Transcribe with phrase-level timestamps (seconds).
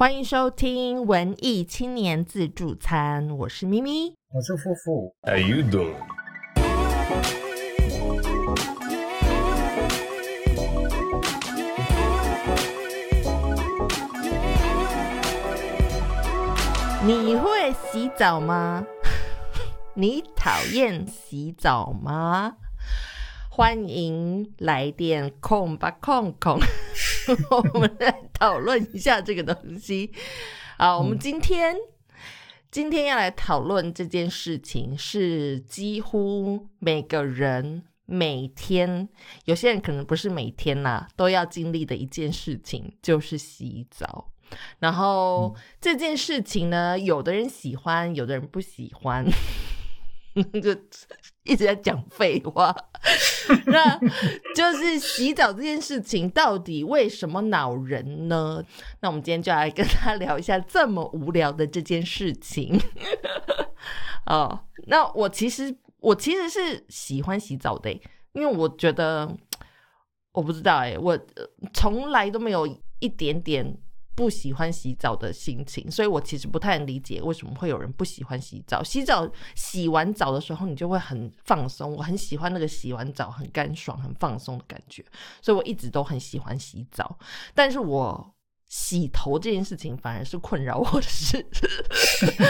[0.00, 4.14] 欢迎收听文艺青年自助餐，我是咪咪。
[4.32, 5.92] 我是夫妇，How you doing?
[17.04, 18.86] 你会洗澡吗？
[19.92, 22.56] 你讨厌洗澡吗？
[23.50, 26.58] 欢迎来电控吧空空，
[27.74, 30.12] 我们来讨论一下这个东西。
[30.78, 31.76] 好，我们今天、
[32.70, 39.08] 今天要来讨论这件事情，是几乎每个人每天，
[39.44, 44.32] 有些人可能不是每天啦，都要经历的一件事情，就是洗澡。
[44.80, 49.24] 然后、这件事情呢，有的人喜欢，有的人不喜欢，
[50.60, 50.74] 就
[51.50, 52.74] 一直在讲废话。
[53.66, 53.98] 那
[54.54, 58.62] 就是洗澡这件事情，到底为什么恼人呢？
[59.00, 62.80] 那我们今天就来跟他聊一下这么无聊的这件事情。
[64.26, 67.90] 哦，那我其实我其实是喜欢洗澡的，
[68.32, 69.28] 因为我觉得
[70.32, 71.18] 我不知道哎，我
[71.74, 72.64] 从来都没有
[73.00, 73.76] 一点点
[74.20, 78.82] 不喜欢洗澡的心情，所以我其实不太能理解为什么会有人不喜欢洗澡。
[78.82, 85.02] 洗澡洗完澡的时候，你就会很放松，我很喜欢那个洗完澡很干爽、很放松的感觉，
[85.40, 87.18] 所以我一直都很喜欢洗澡。
[87.54, 88.34] 但是我
[88.70, 91.44] 洗头这件事情反而是困扰我的事，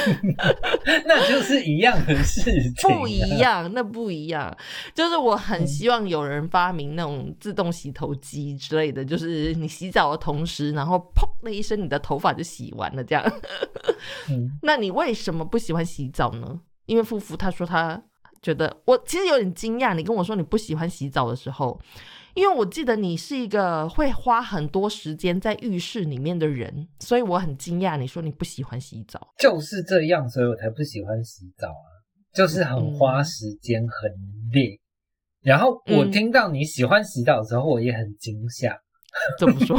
[1.06, 2.42] 那就是一样的事
[2.74, 3.18] 情、啊 不一。
[3.38, 4.54] 样，那不一样。
[4.94, 13.24] 就是我很希望有人发明那种自动洗头机之类的，就是你洗澡的同时，然后砰的一声，你的头发就洗完了，这样。
[14.28, 16.60] 嗯， 那你为什么不喜欢洗澡呢？
[16.84, 17.98] 因为夫妇他说他
[18.42, 21.80] 觉得，我其实有点惊讶，你跟我说你不喜欢洗澡的时候，
[22.34, 29.32] 因为我记得你是一个会花很多时间在浴室里面的人，所以我很惊讶你说你不喜欢洗澡。
[29.38, 31.88] 就是这样，所以我才不喜欢洗澡啊，
[32.32, 34.10] 就是很花时间，很
[34.52, 34.80] 累。
[35.42, 38.78] 然后我嗯听到你喜欢洗澡的时候，我也很惊吓，
[39.38, 39.78] 怎么说？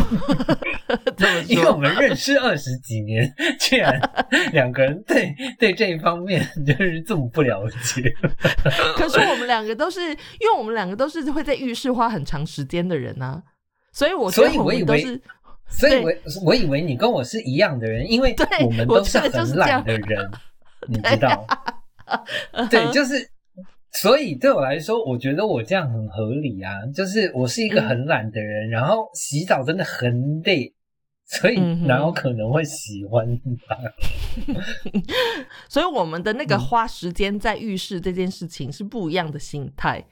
[1.15, 1.77] 怎么因为我说？
[1.77, 3.99] 们认识二十几年，居然
[4.51, 8.13] 两个人对对这一方面就是这么不了解。
[8.95, 13.41] 可是我们两个都是，因为我们两个都是会在浴室花很长时间的人啊，
[13.93, 15.21] 所以我所以我以为
[15.69, 16.11] 所以我
[16.43, 20.31] 我以为你跟我是一样的人，因为对我们都是很懒的人，
[20.87, 21.47] 你知道。
[22.69, 23.30] 对，就是，
[23.93, 26.71] 所以对我来说，我觉得我这样很合理啊。
[26.95, 30.73] 就是我是一个很懒的人，然后洗澡真的很累，
[31.25, 33.27] 所以嗯哼哪有可能会喜欢
[33.67, 33.77] 它？
[35.67, 40.03] 所以我们的那个嗯花时间在浴室这件事情是不一样的心态。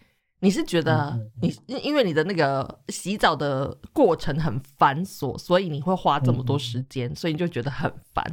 [0.41, 8.23] 你是觉得你因因为你的那个洗澡的过程很繁琐，所以你会花这么多时间，所以你就觉得很烦。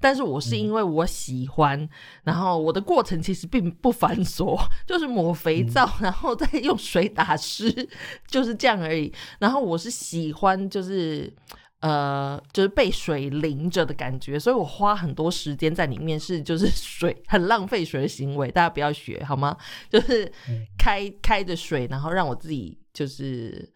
[0.00, 1.88] 但是我是因为我喜欢，
[2.24, 7.88] 然后我的过程其实并不繁琐， 就是抹肥皂，然后再用水打湿，
[8.26, 9.12] 就是这样而已。
[9.38, 11.32] 然后我是喜欢就是。
[11.82, 19.56] 呃，就是被水淋着的感觉，所以我花很多时间在里面，是就是水很浪费水的行为，大家不要学好吗？
[19.90, 20.32] 就是
[20.78, 23.68] 开开着水，然后让我自己就是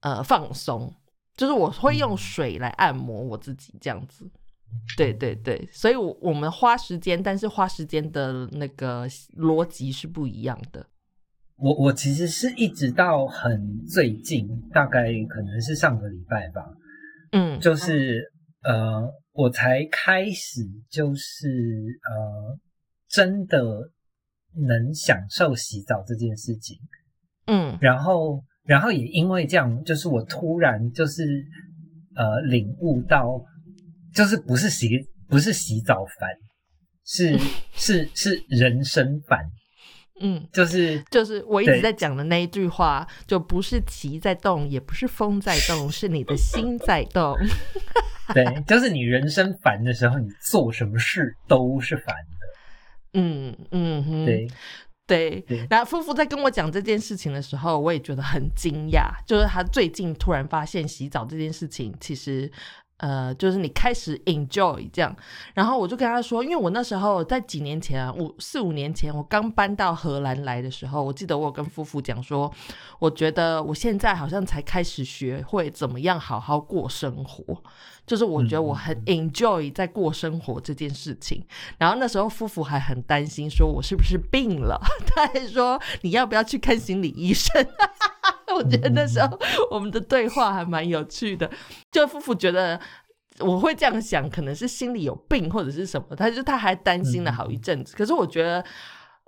[0.00, 0.90] 呃放松，
[1.36, 4.28] 就是我会用水来按摩我自己这样子。
[4.96, 10.86] 对对对，所以我我们花时间，但是花时间的那个逻辑是不一样的。
[11.56, 16.64] 我我其实是一直到很最近，大概可能是上个礼拜吧，
[17.32, 18.30] 嗯，就是
[18.62, 21.48] 呃，我才开始就是
[22.10, 22.58] 呃，
[23.08, 23.90] 真的
[24.54, 26.78] 能享受洗澡这件事情。
[27.46, 31.24] 嗯然后，然后也因为这样，就是我突然就是
[32.14, 33.42] 呃领悟到，
[34.14, 34.88] 就是不是洗
[35.28, 36.30] 不是洗澡烦，
[37.04, 37.36] 是
[37.74, 39.44] 是是人生烦，
[40.24, 47.36] 嗯，就是就是我一直在讲的那一句话，就不是旗在动，也不是风在动，是你的心在动。
[48.32, 54.48] 对，就是你人生烦的时候，你做什么事都是烦的，嗯嗯哼，对。
[55.04, 55.66] 对对。
[55.68, 62.50] 然后夫妇在跟我讲这件事情的时候，我也觉得很惊讶，就是他最近突然发现洗澡这件事情，其实。
[63.02, 65.14] 呃，就是你开始 enjoy 这样，
[65.54, 72.48] 然后我就跟他说，因为我那时候在几年前啊，五四五年前，我刚搬到荷兰来的时候，我记得我有跟夫妇讲说，
[73.00, 77.60] 我觉得我现在好像才开始学会怎么样好好过生活，
[78.06, 81.44] 就是我觉得我很 enjoy 在过生活这件事情。
[81.78, 84.80] 然后那时候夫妇还很担心，说我是不是病了？
[85.12, 87.66] 他还说你要不要去看心理医生？
[88.52, 89.38] 我觉得那时候
[89.70, 91.50] 我们的对话还蛮有趣的，
[91.90, 92.78] 就夫妇觉得
[93.38, 97.96] 我会这样想，可能是心里有病或者是什么，他就他还担心了好一阵子。
[97.96, 98.64] 可是我觉得，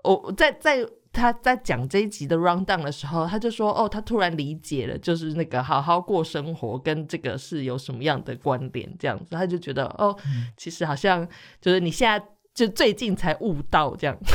[0.04, 10.16] 我在在他在讲这一集的 round down 的时候，他就说：“哦，他突然理解了，就是那个好好过生活跟这个是有什么样的关联，这样子，他就觉得哦，
[10.56, 11.26] 其实好像
[11.60, 14.18] 就是你现在就最近才悟到这样。”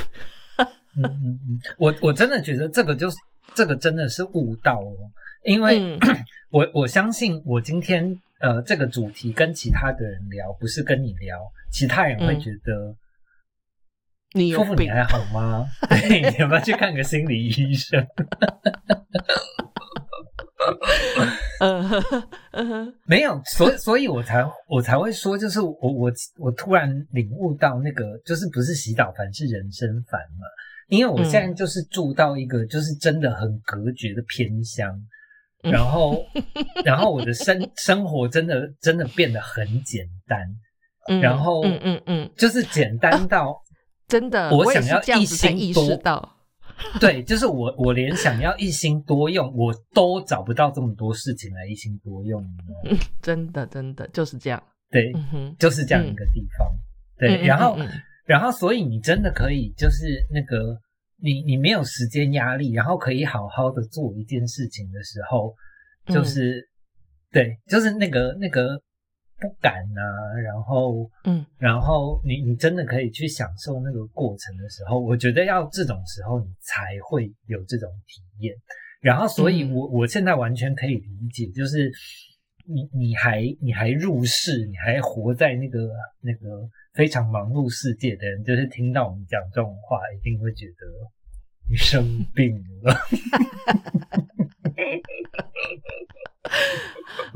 [0.97, 3.17] 嗯嗯嗯，我我真的觉得这个就是
[3.53, 4.95] 这个真的是悟道哦，
[5.43, 5.97] 因为
[6.51, 8.19] 我我相信我今天。
[8.41, 11.37] 呃，这个主题跟其他的人聊，不是跟你聊，
[11.69, 12.95] 其他人会觉得
[14.33, 15.67] 你夫妇你还好吗？
[15.89, 18.07] 对，你要不要去看个心理医生？
[23.05, 30.45] 没有，所以所以我才我才会说，就是我我我突然领悟到那个，就是不是洗澡烦，是人生烦嘛。
[30.89, 35.01] 因为我现在就是住到一个，就是真的很隔绝的偏乡。
[35.61, 36.25] 然后，
[36.85, 43.61] 然后我的生生活真的真的变得很简单，然后嗯嗯嗯，就是简单到
[44.07, 46.37] 真的，我想要一心多到，
[47.01, 52.41] 对，就是我我连想要一心多用，我都找不到这么多事情来一心多用，
[53.21, 55.11] 真的真的就是这样，对，
[55.59, 56.65] 就是这样一个地方，
[57.17, 57.77] 对，然后
[58.29, 60.77] 然后所以你真的可以就是那个。
[61.21, 65.53] 你你没有时间压力，然后可以好好的做一件事情的时候，
[66.05, 66.65] 就是
[67.29, 68.81] 对，就是那个那个
[69.37, 70.01] 不敢啊，
[70.41, 78.55] 然后嗯，然后你你真的可以去享受那个过程的时候，我觉得要这种时候你才会有这种体验。
[79.01, 81.91] 然后，所以我我现在完全可以理解，就是
[82.69, 85.89] 你你还你还入世，你还活在那个
[86.21, 86.69] 那个。
[86.91, 90.73] 非常忙碌世界的人，就是听到我们讲这种话，一定会觉得
[91.69, 92.97] 你生病了。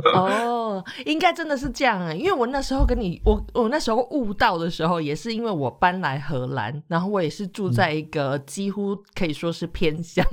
[0.16, 2.12] 哦，应该真的是这样啊！
[2.14, 10.26] 因为我那时候跟你，我我那时候悟到的时候，也是因为我搬来荷兰，然后我也是住在一个几乎可以说是偏乡。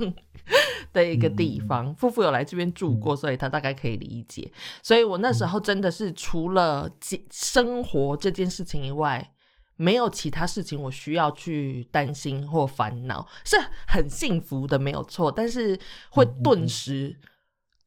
[0.93, 4.51] 的一个地方，夫妇有来这边住过，所以他大概可以理解。
[4.83, 6.89] 所以我那时候真的是除了
[7.31, 9.31] 生活这件事情以外，
[9.77, 13.57] 没有其他事情我需要去担心或烦恼，是
[13.87, 15.31] 很幸福的，没有错。
[15.31, 15.79] 但是
[16.11, 17.17] 会顿时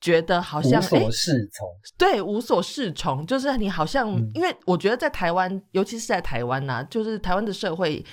[0.01, 8.05] 觉得好像无所适从，对，无所适从，就是你好像，因为我觉得在台湾，尤其是在台湾呐，就是台湾的社会。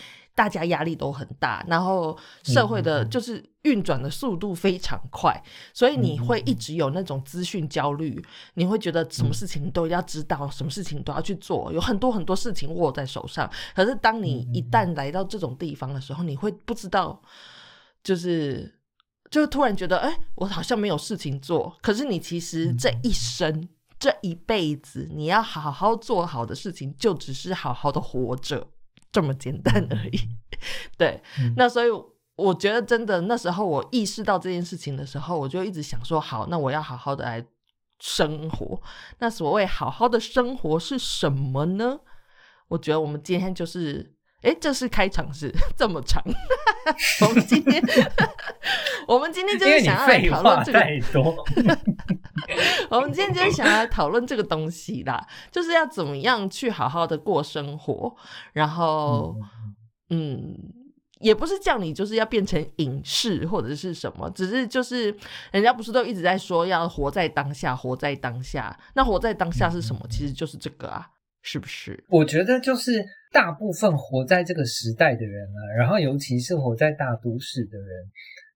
[0.42, 5.40] 大家压力都很大，然后社会的就是运转的速度非常快，
[5.72, 8.20] 所以你会一直有那种资讯焦虑，
[8.56, 13.48] 你会觉得什么事情都要知道，什么事情都要去做，有很多很多事情握在手上。
[13.76, 17.22] 可是当你一旦来到这种地方的时候，你会不知道，
[18.04, 18.80] 就是
[19.30, 21.78] 就突然觉得，哎，我好像没有事情做。
[21.84, 28.66] 可是你其实这一生、这一辈子，你要好好做好的事情，就只是好好的活着。
[29.12, 30.20] 这么简单而已，
[30.98, 31.22] 对。
[31.56, 31.90] 那所以
[32.36, 37.46] 我觉得，真的那时候我意识到这件事情的时候，我就一直想说：好，那我要好好的来
[38.00, 38.82] 生活。
[39.20, 42.00] 那所谓好好的生活是什么呢？
[42.70, 44.14] 我觉得我们今天就是，
[44.44, 46.24] 哎，这是开场是 这么长。
[47.28, 47.84] 我们今天，
[49.08, 50.80] 我们今天就是想要来讨论这个。
[52.90, 58.16] 我们今天就是想要讨论这个东西啦，就是要怎么样去好好的过生活，
[58.54, 59.36] 然后，
[60.10, 60.58] 嗯，
[61.20, 65.16] 也不是叫你就是要变成影视或者是什么，只是就是
[65.52, 68.78] 人家不是都一直在说要活在当下，活在当下。
[68.96, 70.02] 那活在当下是什么？
[70.10, 71.08] 其实就是这个啊，
[71.42, 72.04] 是不是？
[72.10, 78.12] 我觉得就是大部分活在这个时代的人啊，然后尤其是活在大都市的人，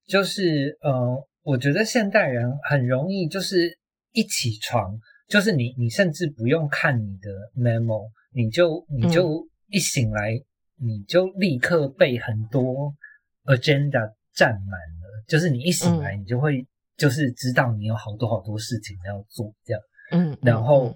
[0.08, 1.16] 就是呃，
[1.46, 3.80] 我觉得现代人很容易就是。
[4.18, 4.98] 一起床
[5.28, 10.42] 就是你，你甚至不用看你的 memo，你就你就一醒来，
[10.78, 12.96] 你就立刻被很多
[13.44, 15.26] agenda 占满了。
[15.28, 19.82] 就是你一醒来，你就会就是知道你有好多好多事情要做，这样。
[20.12, 20.96] 嗯，然后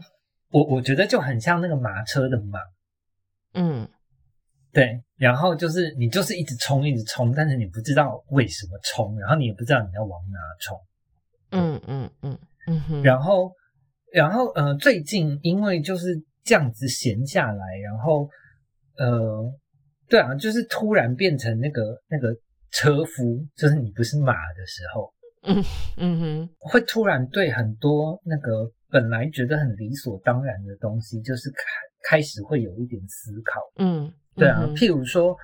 [0.51, 2.61] 我我觉得就很像那个马车的马。
[3.53, 3.85] 嗯，
[4.71, 5.01] 对。
[5.17, 10.79] 然后就是你就是一直冲，一直冲，但是你不知道为什么冲，然后你也不知道你要往哪冲。
[11.51, 12.39] 嗯嗯嗯。
[13.03, 13.51] 然后，
[14.13, 18.29] 然后，呃，最近因为就是这样子闲下来，然后，
[18.97, 19.51] 呃，
[20.07, 22.31] 对啊，就是突然变成那个那个
[22.71, 25.11] 车夫，就是你不是马的时候，
[25.43, 25.63] 嗯
[25.97, 35.35] 嗯哼，会突然对很多那个本来觉得很理所当然的东西，就是开开始会有一点思考，嗯，对啊，譬如说，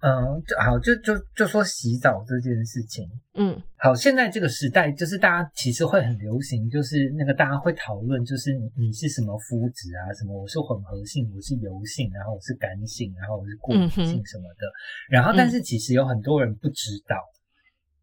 [0.00, 3.60] 嗯，就好，就就就说洗澡这件事情，嗯。
[3.76, 14.66] 好，现在这个时代，就是大家其实会很流行，就是那个大家会讨论，就是你你是什么肤质啊，什么我是混合性，我是油性，然后我是干性，然后我是过敏性什么的。
[15.10, 17.16] 然后，但是其实有很多人不知道，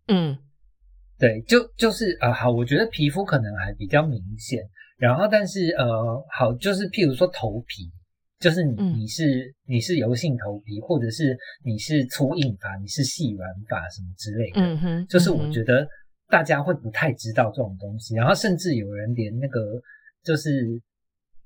[0.07, 0.37] 嗯。
[1.19, 4.59] 对，就就是呃，好，我觉得皮肤可能还比较明显。
[4.97, 7.91] 然后，但是呃，好，就是譬如说头皮，
[8.41, 14.59] 就是你嗯你是你是油性头皮，或者是你是粗硬发，你是细软发什么之类的。
[14.59, 15.87] 嗯哼，就是我得觉得
[16.27, 19.79] 大家会不太知道这种东西，然后甚至有人连那个
[20.23, 20.81] 就是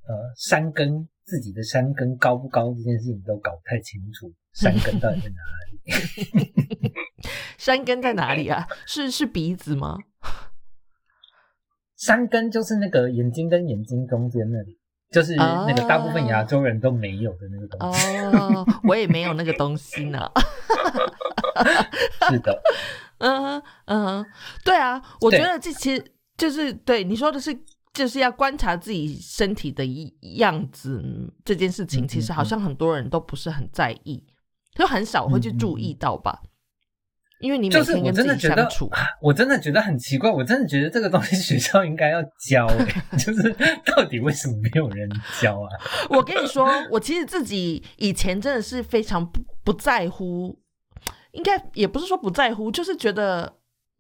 [0.08, 5.36] 呃山根自己的山根高不高这件事情都搞不太清楚，山根到底在哪
[5.68, 6.54] 里？
[7.58, 8.68] 山根在哪里啊？
[8.88, 9.98] 是是鼻子吗？
[11.98, 14.78] 山根就是那个眼睛跟眼睛中间那里，
[15.12, 18.18] 就是那个大部分亚洲人都没有的那个东西。
[18.18, 20.30] 哦，我也没有那个东西呢。
[22.30, 22.62] 是的，
[23.20, 24.26] 嗯哼嗯哼，
[24.64, 26.04] 对啊，我觉得这其实
[26.38, 27.58] 就是对你说的是，
[27.94, 34.24] 就是要观察自己身体的一样子嗯这件事情，嗯其实嗯好像很多人都不是很在意，
[34.74, 36.42] 就很少会去注意到吧。
[37.46, 42.86] 因为你每就是我天跟自真的觉得己相处，，我真的觉得很奇怪，我真的觉得这个东西学校应该要教、欸，
[43.18, 45.08] 就是到底为什么没有人
[45.40, 45.70] 教啊？
[46.10, 50.58] 我跟你说，我其实自己以前真的是非常不不在乎，
[51.34, 53.54] 应该也不是说不在乎，就是觉得，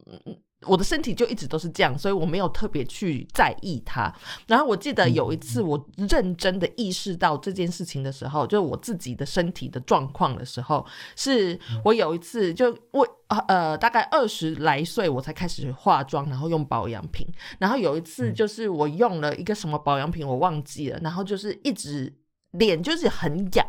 [0.07, 4.13] 嗯，我的身体就一直都是这样，所以我没有特别去在意它。
[4.47, 13.07] 然后我记得有一次我认真的意识到这件事情的时候，就是我自己的身体的状况的时候，是我有一次就我
[13.47, 17.27] 呃大概二十来岁我才开始化妆，然后用保养品。
[17.59, 22.13] 然后有一次就是我用了一个什么保养品，我忘记了，然后就是一直
[22.51, 23.65] 脸就是很痒，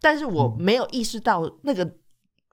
[0.00, 1.96] 但是我没有意识到那个。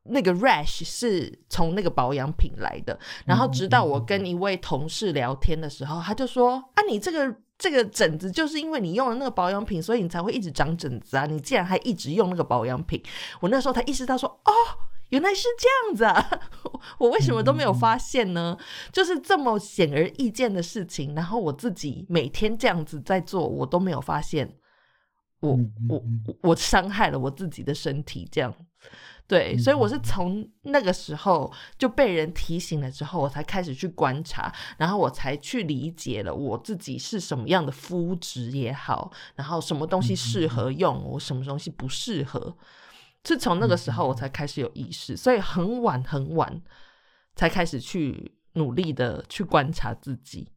[0.10, 11.26] 那个 rash 是从那个保养品来的，然后直到我跟一位同事聊天的时候，他就说：“啊，你这个这个疹子就是因为你用了那个保养品，所以你才会一直长疹子啊！
[11.26, 13.02] 你竟然还一直用那个保养品，
[13.42, 14.52] 我那时候才意识到说，哦，
[15.10, 16.40] 原来是这样子啊！
[17.00, 18.58] 我为什么都没有发现呢？
[18.92, 24.56] 就是这么显而易见的事情，然后我自己每天这样子在做，我都没有发现
[25.40, 25.58] 我，
[25.90, 26.04] 我
[26.42, 28.54] 我伤害了我自己的身体，这样。
[29.28, 42.56] 对，所以我是从那个时候就被人提醒了之后，我才开始去观察，然后我才去理解了我自己是什么样的肤质也好，然后什么东西适合用，我什么东西不适合，
[43.26, 46.62] 是从那个时候我才开始有意识，所以很晚很晚
[47.36, 50.48] 才开始去努力的去观察自己。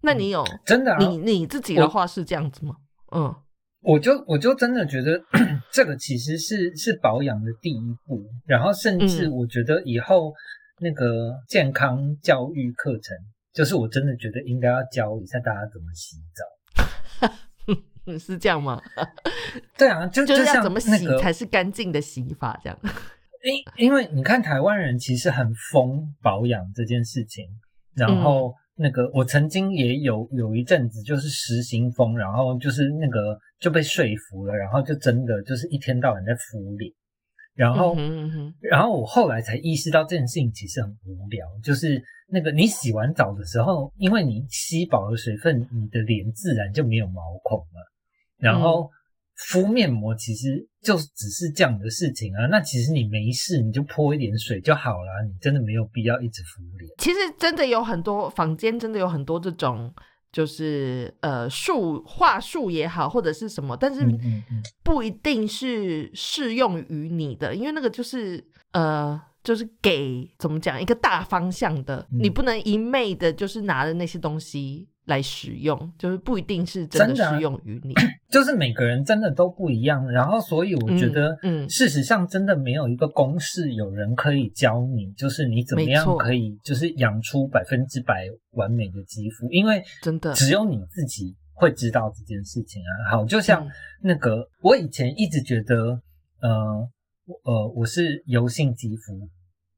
[0.00, 2.76] 那你有真的、啊，你你自己的话是这样子吗？
[3.12, 3.34] 嗯
[3.82, 5.20] 我就我就真的觉得
[5.72, 10.32] 这个其实是是保养的第一步，然后甚至嗯我觉得以后
[10.80, 13.16] 那个健康教育课程，
[13.52, 17.32] 就是我真的觉得应该要教一下大家怎么洗澡。
[18.06, 18.80] 嗯， 是这样吗？
[19.78, 22.58] 对啊，就就是要像怎么洗那个才是干净的洗法？
[22.62, 22.78] 这样。
[23.42, 27.46] 因因为你看台湾人其实很疯保养这件事情，
[27.94, 36.90] 然嗯后那个我曾经也有有一阵子就是实行风，然后就是那个就被说服了，然后就真的就是一天到晚在敷脸，
[37.54, 38.54] 然后、嗯哼嗯哼。
[38.62, 47.92] 然后我后来才意识到这件事情其实很无聊，就是那个你洗完澡的时候，因为你吸饱了水分，你的脸自然就没有毛孔了，
[48.38, 48.90] 然后
[49.48, 52.46] 敷面膜其实就只是这样的事情啊。
[52.46, 56.90] 那其实你没事，你就泼一点水就好了，你真的没有必要一直敷脸。
[56.98, 59.92] 其实真的有很多坊间真的有很多这种，
[60.30, 64.06] 就是呃术话术也好，或者是什么，但是
[64.82, 69.20] 不一定是适用于你的，因为那个就是呃。
[69.42, 77.94] 就是给怎么讲一个大方向的，嗯你不能一昧的，就是拿着那些东西来使用，就是不一定是真的适用于你。
[78.30, 81.64] 就是每个人真的都不一样，然后所以我觉得，嗯。
[81.64, 90.32] 嗯事实上真的没有一个公式，有人可以教你，就是你怎么样可以就是养出百分之百完美的肌肤，因为真的。
[90.34, 93.10] 只有你自己会知道这件事情啊。
[93.10, 93.70] 好，就像嗯。
[94.02, 96.00] 那个，我以前一直觉得，
[96.40, 96.88] 呃
[97.44, 99.28] 呃，我是油性肌肤，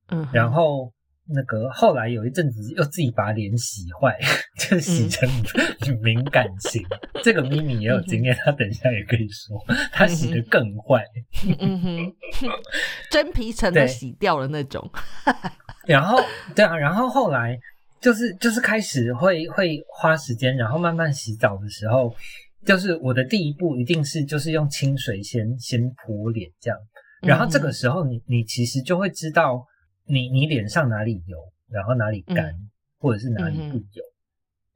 [0.09, 0.93] 嗯，然后
[1.29, 4.19] 那个后来有一阵子又自己把脸洗坏，
[4.59, 5.29] 就洗成
[6.03, 6.83] 敏感型。
[7.23, 9.57] 这个咪咪也有经验，他等一下也可以说，
[9.93, 11.05] 他洗得更坏。
[11.59, 12.15] 嗯哼，
[13.11, 14.91] 真皮层都洗掉了那种。
[15.87, 16.19] 然后
[16.55, 17.59] 对啊，然后后来
[18.01, 22.13] 就是就是开始会会花时间，然后慢慢洗澡的时候，
[22.67, 26.79] 就是我的第一步一定是就是用清水先先泼脸这样。
[27.23, 29.65] 然后这个时候你你其实就会知道
[30.05, 32.55] 你你脸上哪里油，然后哪里干，
[32.99, 34.03] 或者是哪里不油。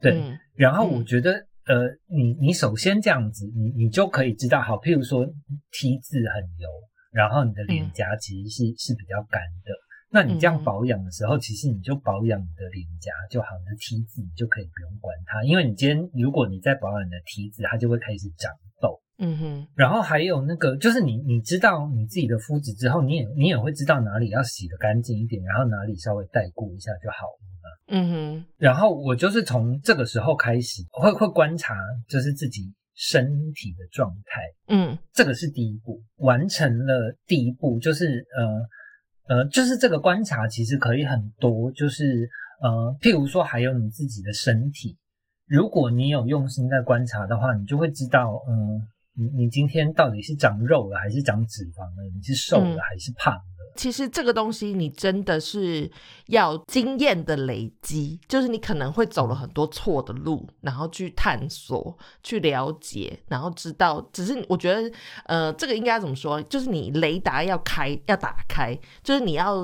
[0.00, 1.32] 对，然后我觉得
[1.66, 5.26] 呃，你你首先这样子，你你就可以知道，好，譬如说
[5.72, 6.68] T 字很油，
[7.12, 9.72] 然后你的脸颊其实是是比较干的。
[10.08, 19.00] 那你这样保养的时候，其实你就保养你的脸颊就好，你的 T 字你就可以不用管它，因为你今天如果你在保养你的 T 字，它就会开始长痘。
[19.18, 19.66] 嗯哼。
[19.74, 27.68] 然后还有那个，就是你你知道你自己的肤质之后，你也你也会知道哪里要洗的干净一点，然后哪里稍微带过一下就好了嘛。
[27.88, 28.46] 嗯哼。
[28.56, 31.74] 然后我就是从这个时候开始，会会观察，
[32.08, 34.42] 就是自己身体的状态。
[34.68, 38.68] 嗯，这个是第一步，完成了第一步，就是呃。
[39.28, 42.30] 呃，就是这个观察其实可以很多，就是
[42.62, 44.96] 呃，譬如说还有你自己的身体，
[45.48, 52.10] 如果你有用心在观察的话，你就会知道，嗯，你你今天到底是长肉了还是长脂肪了？
[52.14, 53.40] 你是瘦了还是胖了？
[53.74, 55.90] 其实这个东西，你真的是
[56.28, 64.00] 要经验的累积，就是你可能会走了很多错的路，然后去探索、去了解，然后知道。
[64.14, 64.90] 只是我觉得，
[65.26, 66.40] 呃，这个应该怎么说？
[66.44, 69.62] 就是你雷达要开，要打开，就是你要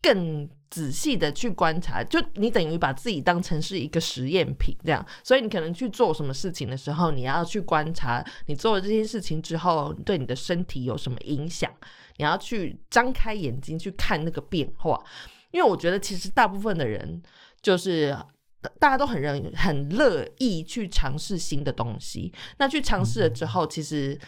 [0.00, 2.02] 更仔细的去观察。
[2.04, 11.70] 就你等于把自己当成是一个实验品这样，所以你可能去做什么事情的时候，你要去观察你做了这件事情之后，对你的身体有什么影响。
[12.16, 15.02] 你要去张开眼睛去看那个变化，
[15.50, 17.22] 因为我觉得其实大部分的人
[17.62, 18.16] 就是
[18.80, 22.32] 大家都很认很乐意去尝试新的东西。
[22.58, 24.18] 那去尝试了之后，其实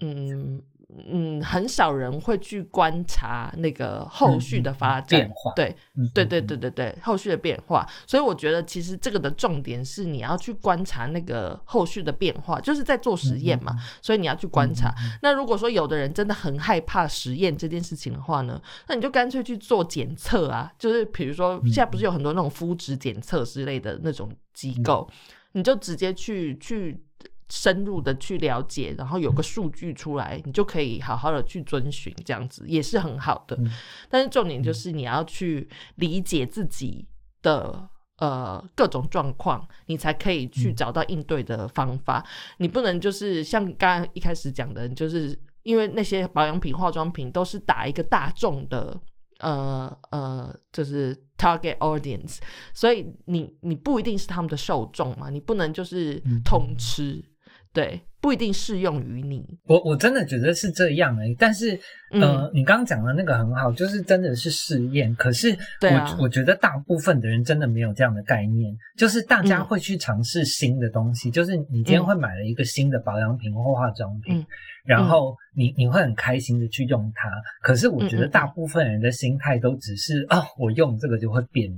[0.00, 0.62] 嗯。
[1.08, 5.76] 嗯，很少人会去观察那个后续的发展变化，对，
[6.14, 7.84] 对，对，对，对，对，后续的变化。
[8.06, 13.74] 所以我觉得，其实这个的重点是你要去观察那个后续的变化，就是在做实验嘛。
[14.00, 14.94] 所以你要去观察。
[15.22, 25.10] 那如果说有的人真的很害怕实验这件事情的话呢，那你就干脆去做检测啊，就是比如说现在不是有很多那种肤质检测之类的那种机构，
[25.52, 27.02] 你就直接去去。
[27.48, 33.56] 深入的去了解，然后有个数据出来，你就可以好好的去遵循，这样子也是很好的。
[34.08, 37.06] 但是重点就是你要去理解自己
[37.42, 42.26] 的呃各种状况，你才可以去找到应对的方法。
[42.58, 49.00] 你不能就是像刚刚一开始讲的，就是因为那些保养品、化妆品都是打一个大众的
[49.38, 52.38] 呃呃，就是 target audience，
[52.74, 57.22] 所以你你不一定是他们的受众嘛，你不能就是通吃。
[57.76, 59.44] 对，不一定适用于你。
[59.66, 61.78] 我我真的觉得是这样哎，但是，
[62.10, 65.14] 呃，你刚刚讲的那个很好，就是真的是试验。
[65.14, 71.30] 可是，我我觉得大部分的人真的没有这样的概念，就是大家会去尝试新的东西。
[71.30, 74.42] 就是你今天会买了一个新的保养品或化妆品，
[74.86, 77.28] 然后你你会很开心的去用它。
[77.60, 81.76] 可是，我觉得大部分人的心态都只是啊，我用这个就会变美，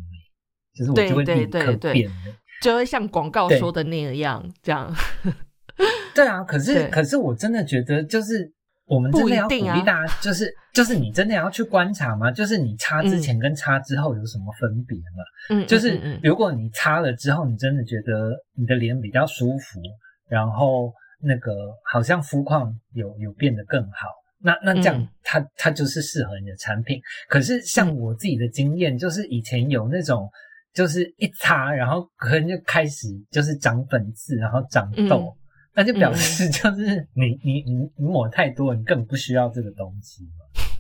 [0.77, 2.33] 就是我就会立刻变美，
[2.63, 4.95] 就会像广告说的那样，这样。
[6.15, 8.51] 对啊，可是可是我真的觉得，就是
[8.87, 12.31] 我们真的要鼓励大家，就是就是你真的要去观察吗？
[12.33, 15.25] 就是你擦之前跟擦之后有什么分别吗？
[15.51, 19.81] 嗯，就是如果你擦了之后，你真的觉得你的脸比较舒服，
[20.29, 21.53] 然后那个
[21.85, 24.09] 好像肤况有有变得更好，
[24.41, 27.01] 那那这样它它就是适合你的产品。
[27.29, 30.29] 可是像我自己的经验，就是以前有那种，
[30.75, 35.33] 就是一擦，然后可能就开始就是长粉刺，然后长痘。
[35.79, 40.27] 那就表示就是 你你你你抹太多，你根本不需要这个东西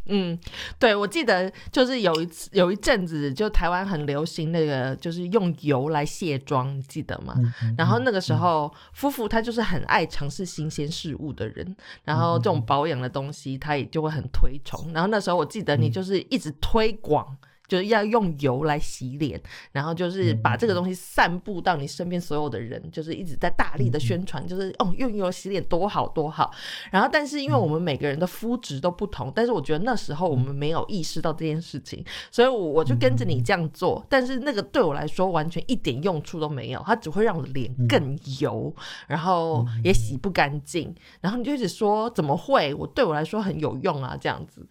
[0.07, 0.37] 嗯，
[0.77, 7.37] 对，我记得就是有一次有一阵子，就台湾很流行那个，就是用油来卸妆，你记得吗？
[7.77, 14.93] 然后那个时候，夫妇他就是很爱尝试新鲜事物的人，然后这种保养的东西，他也就会很推崇。
[14.93, 17.37] 然后那时候我记得你就是一直推广。
[17.69, 26.51] 就是要用油来洗脸，然后就是把这个东西散布到你身边所有的人，就是一直在大力的宣传，就是哦用油洗脸多好多好。
[26.91, 34.05] 然后，但是因为我们每个人的肤质都不同，但是我觉得那时候我们没有意识到这件事情，所以我我就跟着你这样做。
[34.09, 38.75] 但是那个对我来说完全一点用处都没有，它只会让我的脸更油，
[39.07, 40.95] 然后也洗不干净。
[41.21, 42.73] 然后你就一直说怎么会？
[42.75, 44.67] 我对我来说很有用啊，这样子。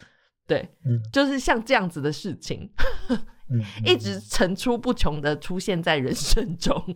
[0.48, 2.70] 对，嗯，就是像这样子的事情，
[3.50, 6.82] 嗯，一直层出不穷的出现在人生中。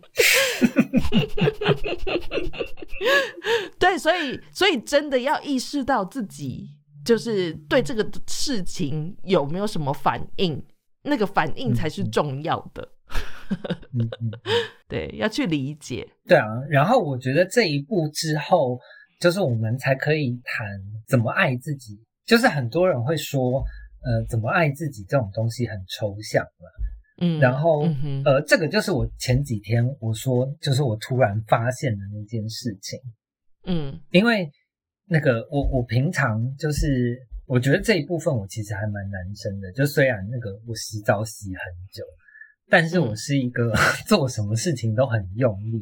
[3.78, 6.70] 对，所以，所以真的要意识到自己，
[7.04, 10.64] 就是对这个事情有没有什么反应，
[11.02, 12.88] 那个反应才是重要的。
[14.88, 16.08] 对，要去理解。
[16.26, 18.80] 对啊，然后我觉得这一步之后，
[19.20, 20.66] 就是我们才可以谈
[21.06, 22.02] 怎么爱自己。
[22.26, 23.64] 就是很多人会说，
[24.02, 26.68] 呃，怎么爱自己这种东西很抽象嘛。
[27.20, 32.98] 嗯，然后嗯呃，这个就是我前几天我说，就是我突然发现的那件事情。
[33.64, 34.50] 嗯因为
[35.06, 42.02] 那个我我平常就是我觉得这一部分我其实还蛮男生的，就虽然那个我洗澡洗很久，
[42.68, 43.72] 但是我是一个
[44.08, 45.78] 做什么事情都很用力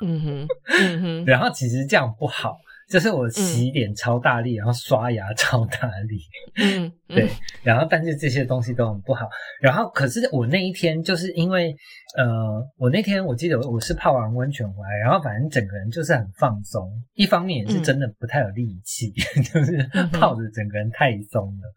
[0.00, 0.46] 的人，嗯哼
[0.80, 2.56] 嗯哼 然后其实这样不好，
[2.88, 6.20] 就是我洗脸超大力，然后刷牙超大力，
[6.56, 7.28] 嗯， 对，
[7.64, 9.28] 然后但是这些东西都很不好。
[9.60, 11.74] 然后可是我那一天就是因为
[12.16, 19.10] 呃，我那天我记得我是泡完温泉回来，然后反正整个人就是很放松，一方面也是真的不太有力气，
[19.42, 19.76] 就是
[20.12, 21.74] 泡着整个人太松了。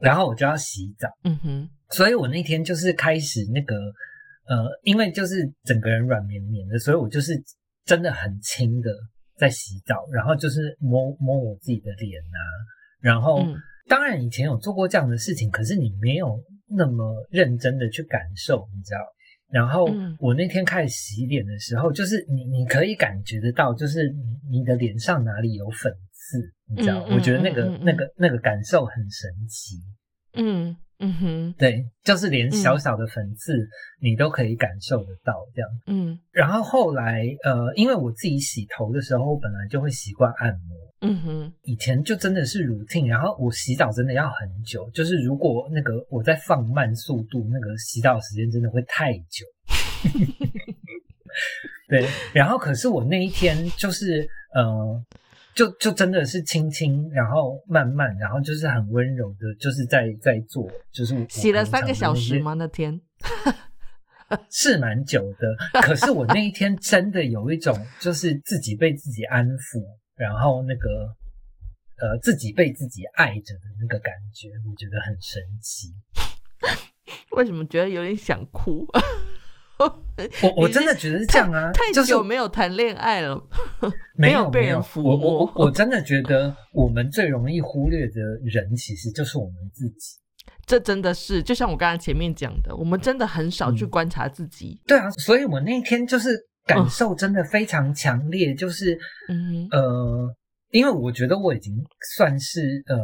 [0.00, 3.74] 然后我就要洗澡，嗯哼所以我那天就是开始那个
[4.46, 7.34] 呃，因为就是整个人软绵绵的，所以我就是
[7.84, 8.90] 真的很轻的
[9.36, 12.40] 在洗澡，然后就是摸摸我自己的脸啊，
[13.00, 13.42] 然后。
[13.42, 13.54] 嗯
[13.88, 19.00] 当然以前有做过这样的事情，可是你没有那么认真的去感受，你知道。
[19.50, 27.04] 然后嗯我那天开始洗脸的时候，就是你你可以感觉得到，就是你你的脸上哪里有粉刺，你知道？
[27.10, 29.74] 我觉得那个那个那个感受很神奇。
[30.34, 33.52] 嗯嗯哼对，就是连小小的粉刺
[34.00, 35.68] 你都可以感受得到这样。
[35.88, 40.76] 嗯然后后来呃，因为我自己洗头的时候，我本来就会习惯按摩。
[41.04, 49.44] 嗯哼以前就真的是 routine，然后我洗澡真的要很久，就是如果那个我在放慢速度，那个洗澡时间真的会太久。
[51.88, 55.04] 对，然后可是我那一天就是呃，
[55.54, 62.54] 就就真的是轻轻，然后慢慢，然后就是很温柔的，就是在在做，就是洗了三个小时吗？
[62.54, 63.00] 那天？
[64.48, 69.84] 是蛮久的，可是我那一天真的有一种就是自己被自己安抚，
[70.16, 71.14] 然后那个
[72.00, 75.92] 呃自己被自己爱着的那个感觉，我觉得很神奇。
[77.36, 78.86] 为什么觉得有点想哭？
[79.78, 83.42] 我 我真的觉得是这样啊，太就是久没有谈恋爱了，
[84.16, 90.18] 没有被人抚我我摸我我真的觉得我们最容易忽略的人，其实就是我们自己。
[90.66, 94.80] 这真的是就像我刚才前面讲的，我们真的很少去嗯观察自己。
[94.86, 98.96] 对啊，所以我那天就是感受真的非常强烈，就是
[99.28, 100.34] 嗯呃，
[100.70, 101.74] 因为我觉得我已经
[102.16, 102.96] 算是呃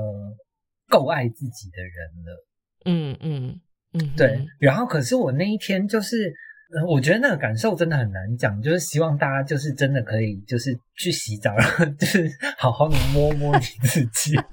[0.88, 2.46] 够爱自己的人了，
[2.85, 3.61] 嗯嗯
[3.94, 4.46] 嗯哼，对。
[4.61, 6.33] 然后可是我那一天就是，
[6.70, 14.37] 呃我觉得那个感受真的很难讲，就是希望大家就是真的可以就是去洗澡，然后就是好好的摸摸你自己。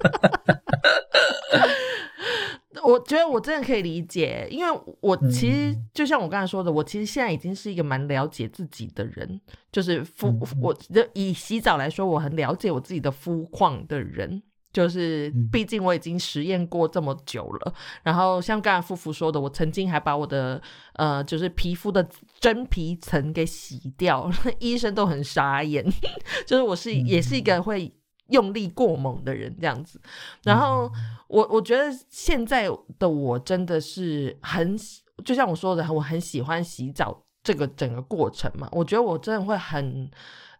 [2.82, 9.40] 我觉得我真的可以理解，因为我其实嗯就像我刚才说的，我其实现在已经是一个蛮了解自己的人，
[9.72, 14.42] 就是肤嗯，我就以洗澡来说，我很了解我自己的肤况的人。
[14.76, 20.60] 就是嗯，毕竟我已经实验过这么久了，然后像刚才夫妇说的，我曾经还把我的
[20.96, 22.06] 呃，就是皮肤的
[22.38, 25.82] 真皮层给洗掉， 医生都很傻眼。
[26.46, 27.90] 就是我是也是一个会
[28.28, 29.98] 用力过猛的人这样子，
[30.44, 30.92] 然后
[31.28, 34.76] 我我觉得现在的我真的是很，
[35.24, 38.68] 就像我说的，我很喜欢洗澡这个整个过程嘛。
[38.72, 40.10] 我觉得我真的会很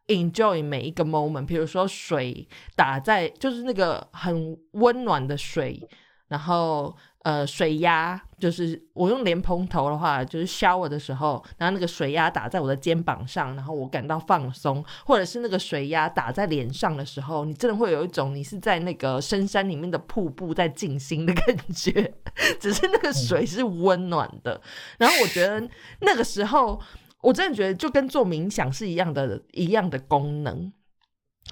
[0.09, 5.89] enjoy 每一个 moment，比如说水打在就是那个很温暖的水，
[6.29, 22.15] 然后呃水压就是我用莲蓬头的话，就是消我的时候，然后那个水压打在我的肩膀上，然后我感到放松，或者是那个水压打在脸上的时候，你真的会有一种你是在那个深山里面的瀑布在静心的感觉，
[22.61, 24.61] 只是那个水是温暖的。
[24.99, 25.69] 然后我觉得
[26.01, 26.81] 那个时候，
[27.23, 30.73] 我真的觉得就跟做冥想是一样的，一样的功能，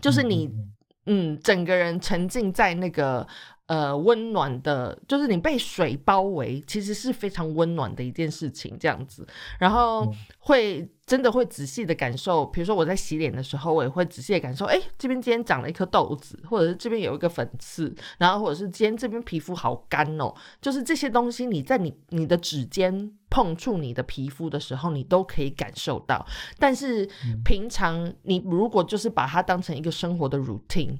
[0.00, 0.46] 就是你。
[0.46, 0.70] 嗯
[1.06, 3.28] 嗯，整个人沉浸在那个
[3.66, 9.28] 呃温暖的，就是你被水包围，其实是非常温暖的一件事情，这样子。
[9.58, 26.26] 然后嗯会真的会仔细的感受，比如说我在洗脸的时候，我也会仔细的感受，哎，这边今天长了一颗痘子，或者是这边有一个粉刺，然后或者是今天这边皮肤好干哦，就是这些东西，你在你你的指尖碰触你的皮肤的时候，你都可以感受到。
[26.58, 30.98] 但是嗯平常你如果就是把它当成一个生活的 routine，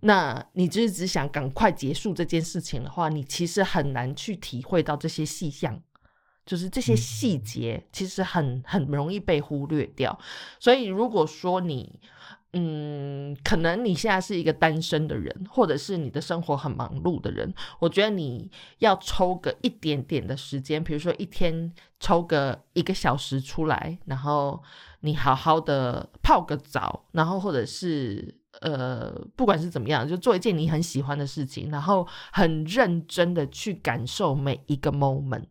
[0.00, 5.80] 那你就是只想赶快结束这件事情的话，你其实很难去体会到这些细项，
[6.44, 10.18] 就是这些细节其实很很容易被忽略掉。
[10.58, 12.00] 所以如果说你
[12.52, 24.60] 嗯，可能你现在是一个单身的人，或者是你的生活很忙碌的人，我觉得你要抽个一点点的时间，比如说一天抽个一个小时出来，然后
[25.02, 35.44] 你好好的泡个澡，然后或者是呃，不管是怎么样，就做一件你很喜欢的事情，然后很认真的去感受每一个 moment，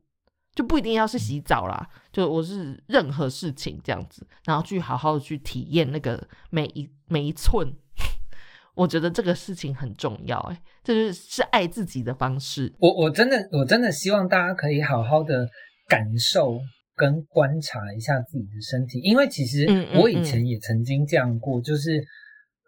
[0.55, 7.73] 就不一定要是洗澡啦，就我是任何事情这样子，然后去好好的去体验那个每一每一寸。
[8.75, 12.73] 我觉得这个事情很重要，哎，这就是是爱自己的方式。
[12.79, 15.49] 我我真的我真的希望大家可以好好的
[15.87, 16.59] 感受
[16.95, 22.01] 跟观察一下自己的身体，因为其实我以前也曾经这样过，就是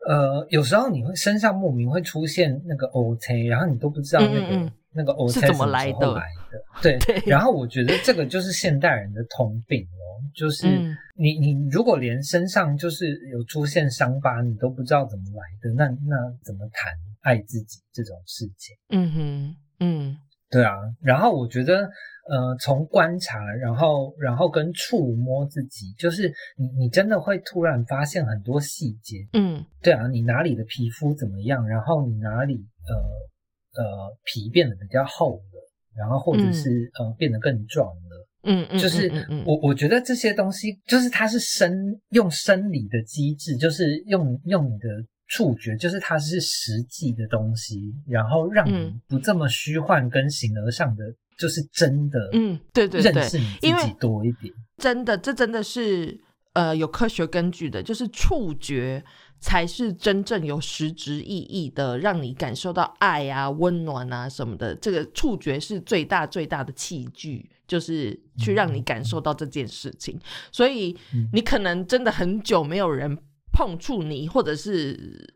[0.05, 6.21] 呃，有时候你会身上莫名会出现那个 O C，然后你都不知道那个那个 O C 是怎么来的，
[6.81, 10.01] 对，然后我觉得这个就是现代人的通病哦。
[10.35, 10.67] 就是
[11.15, 18.75] 你，你如果连身上就是有出现伤疤，你都不知道怎么来的，那那怎么谈爱自己这种事情？
[18.89, 20.17] 嗯哼，嗯，
[20.51, 20.73] 对啊。
[21.01, 21.89] 然后我觉得，
[22.29, 29.27] 呃，从观察，然后然后跟触摸自己，就是你你真的会突然发现很多细节。
[29.33, 31.67] 嗯，对啊，你哪里的皮肤怎么样？
[31.67, 32.53] 然后你哪里
[32.87, 35.50] 呃呃皮变得比较厚了，
[35.95, 38.27] 然后或者是呃变得更壮了。
[38.43, 39.11] 嗯嗯，就是
[39.45, 41.71] 我我觉得这些东西，就是它是生
[42.09, 44.87] 用生理的机制，就是用用你的
[45.27, 51.03] 触觉，就是它是实际的东西，然后让你不这么虚幻跟形而上的，
[51.37, 56.19] 就是真的，嗯，对对对，认识你自己多一点，真的，这真的是
[56.53, 59.03] 呃有科学根据的，就是触觉。
[59.41, 64.75] 才是真正有实质意义的，让你感受到爱啊、温暖啊什么的。
[64.75, 70.17] 这个触觉是最大最大的器具，就是去让你感受到这件事情。
[70.51, 70.95] 所以
[71.33, 73.17] 你可能真的很久没有人
[73.51, 75.35] 碰触你，或者是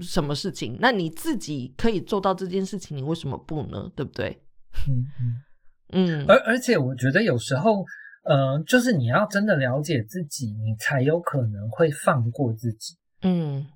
[0.00, 3.90] 什么事情，那你自己可以做到这件事情，你为什么不呢？
[3.96, 4.40] 对不对？
[4.88, 6.24] 嗯嗯嗯。
[6.28, 7.84] 而而且我觉得有时候，
[8.22, 12.94] 呃，就是你要真的了解自己，你才有可能会放过自己。
[13.22, 13.66] 嗯，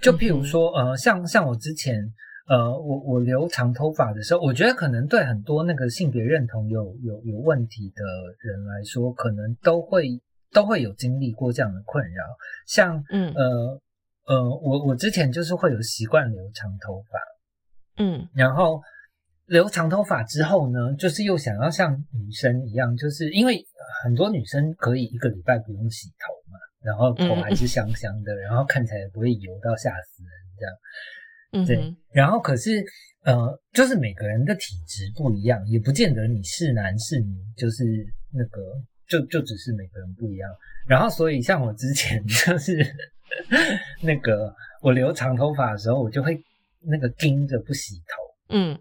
[0.00, 2.02] 就譬如说，呃，像像我之前，
[2.48, 8.02] 呃，我我留长头发的时候，我觉得可能对很多那个性别认同有有有问题的
[8.40, 10.20] 人来说，可能都会
[10.52, 12.24] 都会有经历过这样的困扰。
[12.66, 13.80] 像，嗯，呃
[14.26, 17.18] 呃，我我之前就是会有习惯留长头发，
[18.02, 18.80] 嗯，然后
[19.46, 23.64] 留长头发之后呢，就是又想要像女生一样，就是因为
[24.02, 26.58] 很多女生可以一个礼拜不用洗头嘛。
[26.82, 30.74] 然后头还是香香的，然后看起来也不会油到吓死人这样。
[31.52, 31.96] 嗯，对。
[32.12, 32.84] 然后可是
[33.24, 37.84] 呃，就是每个人的体质不一样，也不见得你是男是女，就是
[38.32, 38.62] 那个
[39.08, 40.50] 就就只是每个人不一样。
[40.86, 42.78] 然后所以像我之前 就是
[44.00, 46.42] 那个我留长头发的时候，我就会
[46.80, 48.54] 那个盯着不洗头。
[48.56, 48.78] 嗯，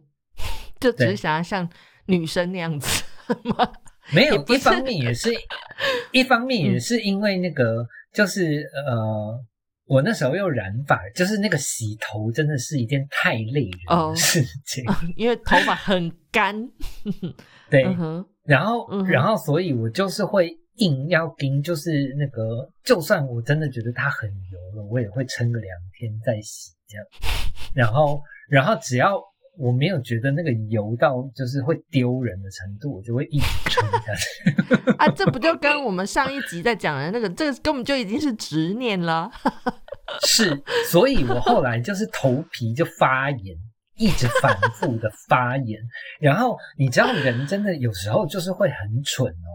[0.79, 1.69] 就只是想要像
[2.05, 3.03] 女生那样子
[3.43, 3.73] 吗？
[4.12, 5.32] 没有，一方面也是，
[6.12, 9.39] 一方面也是因为那个，就是呃，
[9.86, 14.84] 我那时候又染发，就是那个洗头真的是一件太累人的事情，
[15.15, 16.56] 因为头发很干。
[17.69, 17.84] 对，
[18.43, 27.06] 然后，然后，所以我就是会硬要盯，就是那个，就算我真的觉得它很油了，我也会撑个两天再洗这样。
[27.76, 29.22] 然后，然后只要。
[29.60, 34.91] 我没有觉得那个油到就是会丢人的程度，我就会一直冲下去。
[34.98, 39.30] 啊，这不就跟我们上一集在讲的那个，这个根本就已经是执念了。
[40.26, 43.58] 是，所以我后来就是头皮就发炎，
[43.98, 45.78] 一直反复的发炎。
[46.22, 49.52] 然后你知道，人真的有时候就是会很蠢哦。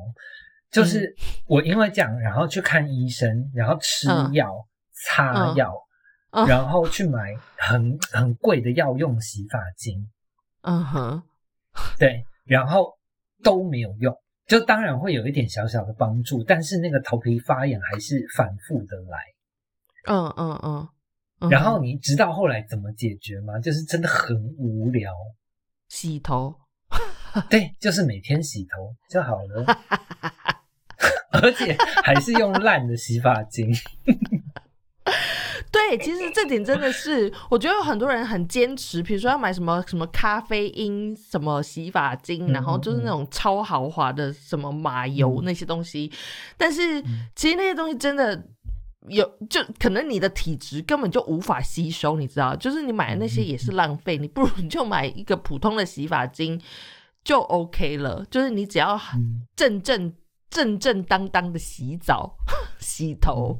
[0.71, 1.15] 就是
[1.47, 4.53] 我因为这样，然后去看医生，然后吃药、
[5.07, 5.73] 擦药。
[6.49, 10.11] 然后去买很很贵的药用洗发精，
[10.63, 11.23] 嗯哼，
[11.99, 12.99] 对，然后
[13.43, 14.13] 都没有用，
[14.49, 19.19] 就当然会有一点小小的帮助，但是那个头皮发炎还是反复的来，
[20.07, 20.89] 嗯嗯
[21.41, 23.61] 嗯，然后你知道后来怎么解决吗？
[23.61, 25.13] 就是真的很无聊，
[25.89, 26.55] 洗头，
[27.49, 29.65] 对，就是每天洗头就好了，
[31.31, 33.73] 而且还是用烂的洗发精。
[35.75, 46.13] 对，其实这点真的是，我觉得有很多人很坚持，比如说要买什么什么咖啡因什么洗发精，然后就是那种超豪华的什么马油那些东西，
[46.57, 47.03] 但是
[47.35, 48.41] 其实那些东西真的
[49.09, 56.61] 有，就可能你的体质根本就无法吸收，你知道，就是你买的那些也是浪费，你不如你就买一个普通的洗发精
[57.25, 59.01] 就 OK 了，就是你只要
[59.57, 60.15] 正正
[60.51, 62.37] 正正当当的洗澡
[62.79, 63.59] 洗头。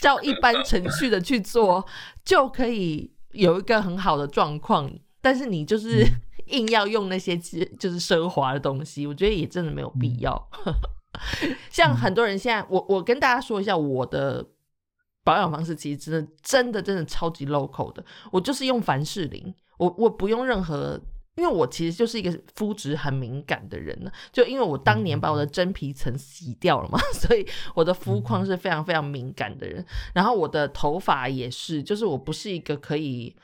[0.00, 1.86] 照一般程序的去做，
[2.24, 4.92] 就可以有一个很好的状况。
[5.22, 6.06] 但是你就是
[6.48, 10.50] 硬要用那些就是奢华的东西，我觉得也真的没有必要。
[11.70, 14.46] 像很多人现在，我我跟大家说一下我的
[15.22, 21.00] 保养方式其实真的真的真的超级 local 的，我就是用凡士林，我我不用任何。
[21.36, 27.44] 因为我其实就是一个肤质很敏感的人呢，就因为我当年把我的真皮层洗掉了嘛， 所以
[27.74, 29.84] 我的肤况是非常非常敏感的人。
[30.14, 33.34] 然后我的头发也是，就是我不是一个可以，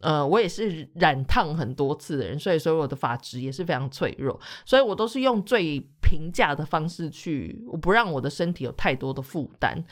[0.00, 9.82] 呃，我也是染烫很多次的人，所以所以我的发质也是非常脆弱，所以我都是用最平价的方式去，我不让我的身体有太多的负担。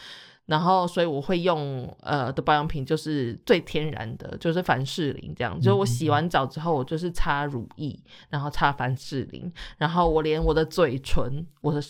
[0.47, 5.59] 然后，所以我会用呃的保养品，就是最天然的，就是凡士林这样。
[5.59, 11.83] 就是我洗完澡之后，我就是擦乳液，然后擦凡士林，然后我连我的嘴唇，我的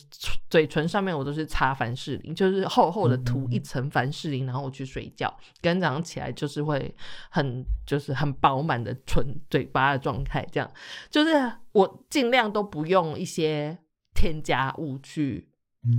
[0.48, 6.94] 嘴唇上面我都是擦凡士林，就是厚厚的涂一层凡士林，然后我去睡觉，跟早上起来就是会
[7.28, 10.70] 很就是很饱满的唇嘴巴的状态，这样
[11.10, 13.76] 就是我尽量都不用一些
[14.14, 15.50] 添加物去。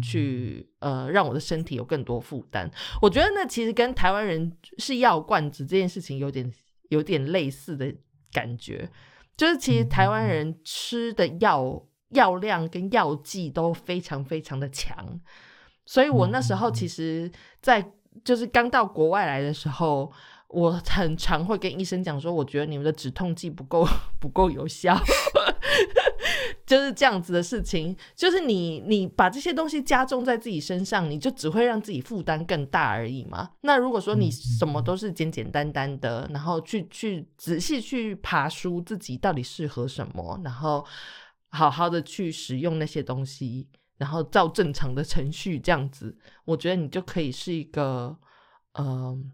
[0.02, 2.69] 去呃，让我的身体有更多负担。
[3.02, 6.52] 我觉得那其实跟台湾人是药罐子这件事情有点
[6.89, 7.93] 有点类似的
[8.32, 8.89] 感觉，
[9.36, 15.19] 就是其实台湾人吃的药药量跟药剂都非常非常的强，
[15.86, 17.91] 所以我那时候其实，在
[18.23, 20.12] 就是刚到国外来的时候，
[20.47, 23.86] 我很常会跟医生讲说，我觉得你们的止痛剂不够
[24.19, 24.97] 不够有效。
[26.67, 33.51] 就是这样子的事情，就是你你把这些东西加重在自己身上，你就只会让自己负担更大而已嘛。
[33.62, 40.86] 那如果说你什么都是简简单单的，然后去去仔细去爬书自己到底适合什么，然后
[41.47, 48.17] 好好的去使用那些东西，然后照正常的程序这样子，我觉得你就可以是一个，
[48.73, 49.32] 嗯，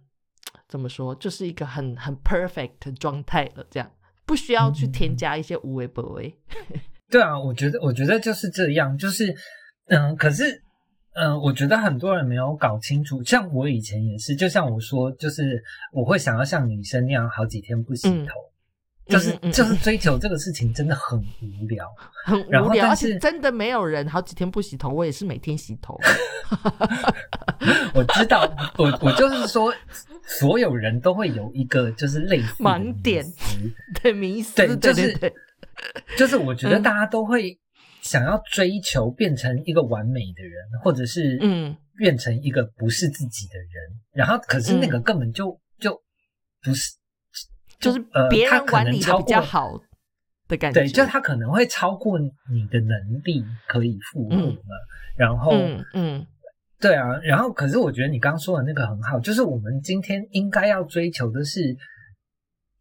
[0.67, 3.91] 怎么说，就是一个很很 perfect 的状态了，这样
[4.23, 6.37] 不需要去添加一些无为不为。
[7.09, 9.35] 对啊，我觉得，我觉得就是这样，就是，
[9.87, 10.61] 嗯，可是，
[11.13, 15.61] 嗯，我觉得很多人没有搞清楚，像我以前也是，就像我说，就是
[15.91, 18.33] 我会想要像女生那样好几天不洗头，
[19.05, 21.87] 就是就是追求这个事情真的很无聊，
[22.25, 25.99] 很无聊，而且真的没有人好几天不洗头，我也是每天洗头。
[27.93, 29.71] 我知道，我我就是说，
[30.25, 33.23] 所有人都会有一个就是类似盲点，
[34.01, 35.15] 对迷思，对，就是。
[36.17, 37.57] 就是我觉得大家都会
[38.01, 41.75] 想要追求变成一个完美的人，或者是嗯。
[41.95, 45.93] 变成一个不是自己的人，然后可是那个根本就就
[46.63, 46.91] 不是，
[47.79, 49.79] 就是呃别人管理的比较好
[50.47, 54.75] 的感觉，对，就他可能会超过你的能力可以负荷嘛，
[55.15, 55.51] 然后
[55.93, 56.25] 嗯
[56.79, 61.77] 对啊，然后可是我觉得你刚刚说的那个很好，就是我们今天应该要追求的是。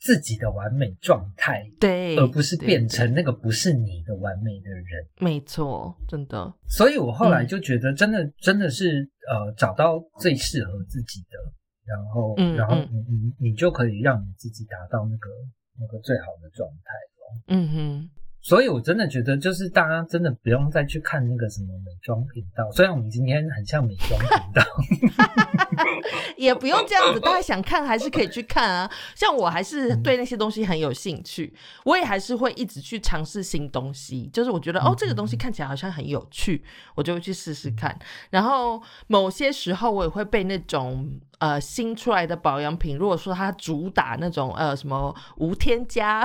[0.03, 5.07] 自己的完美状态，对，而不是变成那个不是你的完美的人。
[5.21, 6.53] 没错，真的。
[6.67, 11.39] 所以我后来就觉得，真的真的是呃，找到最适合自己的，
[11.85, 15.31] 然后，然后你你你就可以让你自己达到那个
[15.79, 16.93] 那个最好的状态
[17.47, 18.11] 嗯哼。
[18.43, 22.69] 所以，我真的觉得，就是大家真的不用再去看那个什么美妆频道。
[22.73, 24.63] 虽然我们今天很像美妆频道，
[26.37, 27.21] 也不用这样子。
[27.21, 28.91] 大家想看还是可以去看啊。
[29.15, 34.29] 像我还是对那些东西很有兴趣，我也还是会一直去尝试新东西。
[34.33, 36.65] 就是我觉得哦，这个东西看起来好像很有趣，
[36.97, 37.97] 我就会去试试看。
[38.31, 41.21] 然后某些时候，我也会被那种。
[41.43, 46.25] 呃，新出来的保养品，如果说它主打那种呃什么无添加，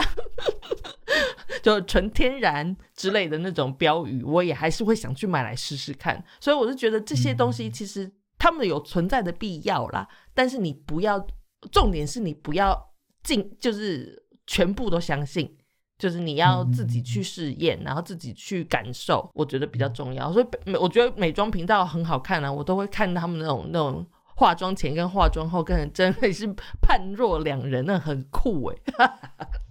[1.63, 6.23] 就纯天然之类的那种标语，我也还是会想去买来试试看。
[6.39, 11.25] 所以我是觉得这些东西其实他们有存在的必要啦，但是你不要，
[11.71, 12.79] 重点是你不要
[13.23, 15.57] 进，就是全部都相信，
[15.97, 20.31] 就是你要自己去试验，然后自己去感受，我觉得比较重要。
[20.31, 24.05] 所以美，我觉得美妆频道很好看啊，我都会看他们那种那种。
[24.37, 26.47] 化妆前跟化妆后，跟真的是
[26.79, 28.75] 判若两人，那很酷哎。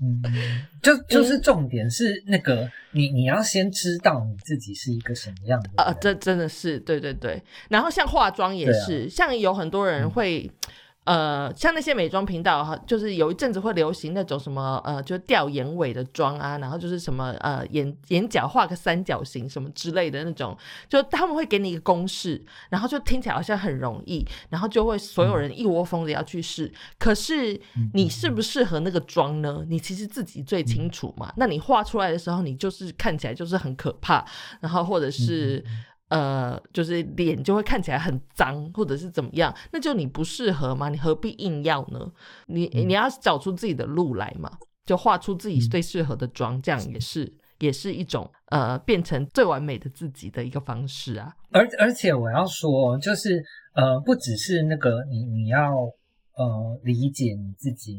[0.02, 0.20] 嗯，
[0.82, 7.40] 就就是重点是那个，你你要先知道你自己是一个什么样的啊，这真的是对对对。
[7.70, 10.50] 然后像化妆也是，像有很多人会。
[11.06, 26.72] 呃，像那些美妆频道哈，就是有一阵子会流行那种什么呃，就掉眼尾的妆啊，然后就是什么呃眼眼角画个三角形什么之类的那种，就他们会给你一个公式，然后就听起来好像很容易，然后就会所有人一窝蜂的要去试。
[26.98, 27.60] 可是
[27.94, 29.64] 你适不适合那个妆呢？
[29.68, 31.32] 你其实自己最清楚嘛。
[31.36, 34.24] 那你画出来的时候，你就是看起来就是很可怕，
[34.60, 35.64] 然后或者是。
[36.08, 40.88] 呃，就是脸就会看起来很脏，或者是怎么样，那就你不适合嘛？
[40.88, 42.12] 你何必硬要呢？
[42.46, 44.50] 你你要找出自己的路来嘛，
[44.84, 51.34] 就画出自己最适合的妆，这样也是也是一种呃，变成最完美的自己的一个方式啊。
[51.50, 53.42] 而而且我要说，就是
[53.74, 55.72] 呃，不只是那个你你要
[56.36, 57.98] 呃理解你自己，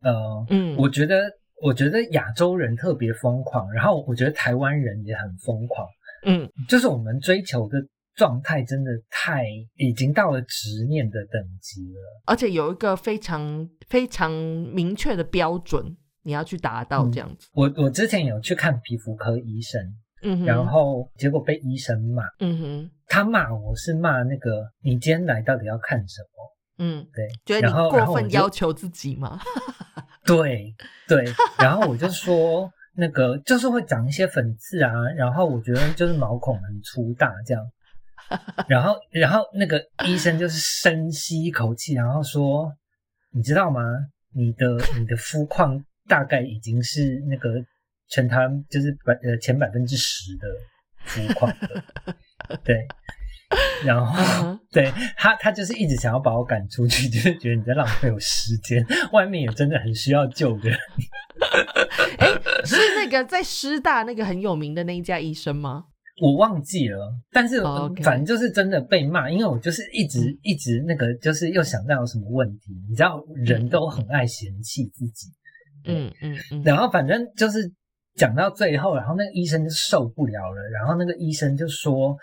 [0.00, 1.30] 呃，嗯我觉得
[1.62, 5.86] 我觉得亚洲人特别疯狂，然后我觉得台湾人也很疯狂，
[6.24, 7.78] 嗯就是我们追求的
[8.14, 9.44] 状态真的太
[9.76, 12.22] 已经到了执念的等级了。
[12.26, 17.48] 而且有一个非常非常明确的标准，你要去达到这样子。
[17.52, 19.80] 我我之前有去看皮肤科医生，
[20.22, 26.54] 嗯哼，然后结果被医生骂，嗯哼，他骂我是骂那个你今天来到底要看什么？
[26.78, 29.40] 嗯，对，觉得你过分要求自己吗？
[30.26, 30.74] 对
[31.06, 31.24] 对，
[31.58, 37.70] 然后我就说那个就是会长一些粉刺啊，然后我觉得就是毛孔很粗大这样，
[38.68, 42.72] 然后然后那个医生就是深吸一口气，然后说
[43.32, 43.80] 你知道吗？
[44.32, 44.66] 你的
[44.98, 47.50] 你的肤况大概已经是那个
[48.08, 50.48] 全台就是百呃前百分之十的
[51.04, 51.84] 肤况了，
[52.64, 52.86] 对。
[53.84, 58.84] 然嗯后哼对他，他就是一直想要把我赶出去，就是觉得你在浪费我时间。
[59.12, 60.76] 外面也真的很需要救人。
[62.18, 62.28] 哎、
[62.64, 65.84] 是那个在师大那个很有名的那一家医生吗？
[66.22, 67.60] 我忘记了，但是
[68.04, 75.26] 反正就是真的被骂，因为我就是一直、嗯一直那个，就是又想到有什么问题，你知道，人都很爱嫌弃自己，
[75.86, 77.68] 嗯嗯嗯，然后反正就是
[78.14, 82.16] 讲到最后，然后那个医生就受不了了，然后那个医生就说：“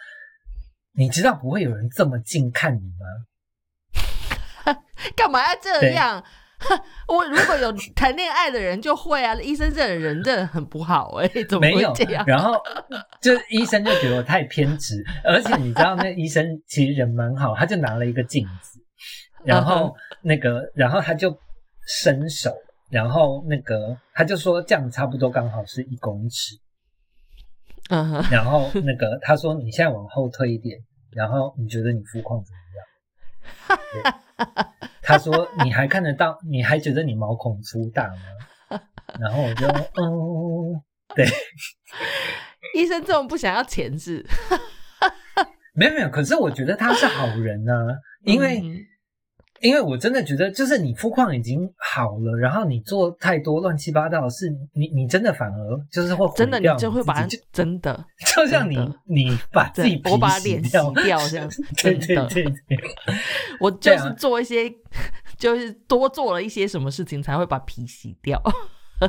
[0.93, 4.75] 你知道不会有人这么近看你吗？”
[5.15, 6.23] 干嘛要这样？
[7.07, 12.53] 我如果有谈恋爱的人就会啊，医生这种人真的很不好 哎、怎么没有会这样？，然后
[13.19, 18.79] 就医生就觉得我太偏执，而且你知道那医生其实人蛮好，他就拿了一个镜子，
[19.43, 21.35] 然嗯后那个，然后他就
[22.03, 22.53] 伸手，
[22.91, 26.55] 然后那个他就说这样差不多刚好是一公尺，
[28.31, 30.79] 然后那个他说你现在往后退一点，
[31.11, 32.57] 然后你觉得你肤况怎么
[34.07, 34.15] 样？
[35.01, 38.07] 他说你还看得到，你还觉得你毛孔粗大
[38.69, 38.79] 吗？
[39.19, 40.81] 然后我就嗯，
[41.15, 41.27] 对。
[42.73, 44.25] 医生这么不想要钱是？
[45.75, 48.77] 没有没有，可是我觉得他是好人啊、因为、嗯
[49.61, 58.05] 因为我真的觉得，就是你肤况已经好了，然后你做太多乱七八糟的事，你你真的反而就是会真的，你就会把它 真的，
[58.35, 62.77] 就就像你你把自己对我把皮脸洗掉，这样 子对真的对对对，
[63.59, 64.73] 我就是做一些，
[65.37, 68.41] 就是多做了一些什么事情才会把皮洗掉。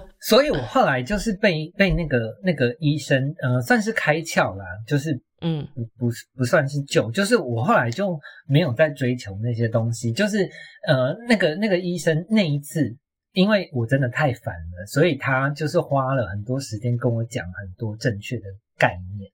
[0.21, 5.67] 所以我后来就是被被那个那个医生，呃，算是开窍啦，就是嗯。
[5.75, 10.49] 不不是不算是救，就是我后来就没有再追求那些东西，就是
[10.87, 12.97] 呃那个那个医生那一次，
[13.33, 18.45] 因为我真的太烦了，所以他就是花了很多时间跟我讲很多正确的
[18.79, 19.31] 概念，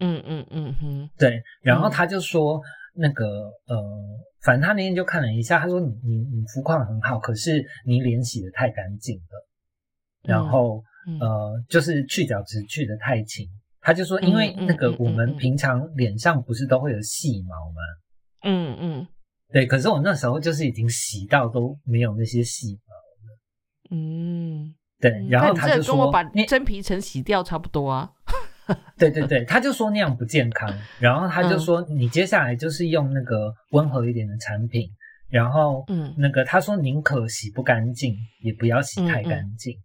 [0.00, 1.90] 嗯嗯嗯哼，对，然后嗯。
[1.90, 2.60] 他就说
[2.94, 3.26] 那个
[3.66, 3.76] 呃，
[4.42, 9.46] 反正他那天就看了一下，他说你你你肤况很好，可是你脸洗的太干净了，
[10.22, 10.82] 然后。
[11.04, 13.44] 嗯呃，就是去角质去的太勤。
[13.80, 17.80] 他就说，因为那个我们平常脸上不是都会有细毛吗？
[18.44, 19.06] 嗯嗯
[19.52, 23.38] 对，可是我那时候就是已经洗到都没有那些细毛了。
[23.90, 28.08] 嗯，对，嗯然后他就说跟我把，你真皮层洗掉差不多啊。
[28.96, 30.72] 对对对，他就说那样不健康。
[31.00, 34.88] 然后他就说，你接下来就是用那个温和一点的产品。
[35.28, 39.76] 然后，嗯那个他说宁可洗不干净，也不要洗太干净。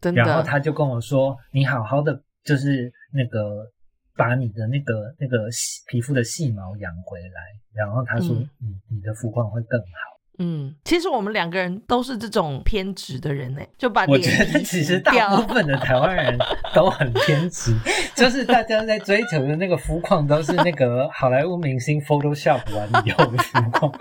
[0.00, 0.22] 真的。
[0.22, 3.70] 然后他就跟我说，你好好的就是那个
[4.16, 10.17] 把你的那个那个细皮肤的细毛养回来，然后他说嗯你你的肤况会更好。
[10.38, 16.38] 嗯，其实我们两个人都是这种偏执的人呢，就把我脸觉得其实大部分的台湾人
[16.72, 17.74] 都很偏执，
[18.14, 23.92] 就是大家在追求的那个肤况都是那个好莱坞明星 Photoshop 完以后的肤况，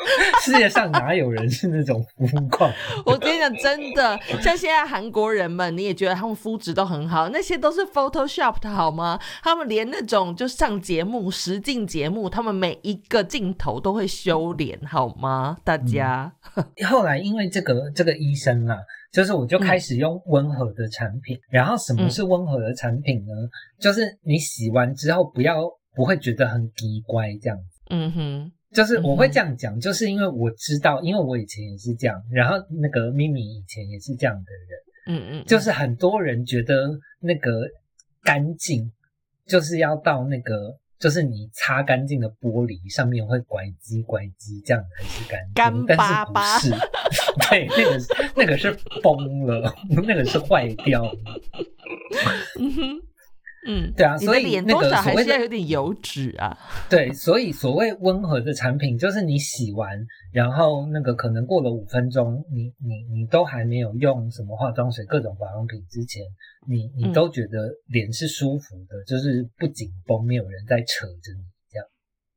[0.41, 2.71] 世界上哪有人是那种肤况？
[3.05, 9.19] 我跟你讲，真的，像现在韩国人们，你也觉得他们肤质都很好，那些都是 Photoshop 的好吗？
[9.41, 15.57] 他们连那种就上节目、实境节目，他们每一个镜头都会修脸，好吗？
[15.63, 16.26] 大家，
[16.87, 18.77] 后来因为这个这个医生啊，
[19.11, 21.37] 就是我就开始用温和的产品。
[21.49, 23.33] 然后什么是温和的产品呢？
[23.79, 25.63] 就是你洗完之后不要
[25.95, 27.81] 不会觉得很奇怪这样子。
[27.89, 37.67] 嗯哼，就是我会这样讲，就是因为我知道，因为我以前也是这样，然后那个咪咪以前也是这样的人，嗯嗯，就是很多人觉得那个
[38.23, 38.91] 干净
[39.45, 40.77] 就是要到那个。
[40.99, 46.81] 就是你擦干净的玻璃上面会拐机拐机，这样才是干净，干巴巴但是不是？
[47.49, 47.99] 对，那个
[48.35, 51.17] 那个是崩了， 那个是坏掉了。
[52.59, 53.01] 嗯哼，
[53.65, 56.57] 嗯，对啊所以那脸多少个所谓的还是要有点油脂啊。
[56.89, 59.89] 对，所以所谓温和的产品，就是你洗完，
[60.31, 66.23] 然后那个可能过了五分钟，你你你都还没有用什么化妆水、各种保养品之前，
[66.67, 67.13] 你你嗯。
[67.13, 71.87] 都觉得脸是舒服的，就是不紧绷，没有人在扯着你这样，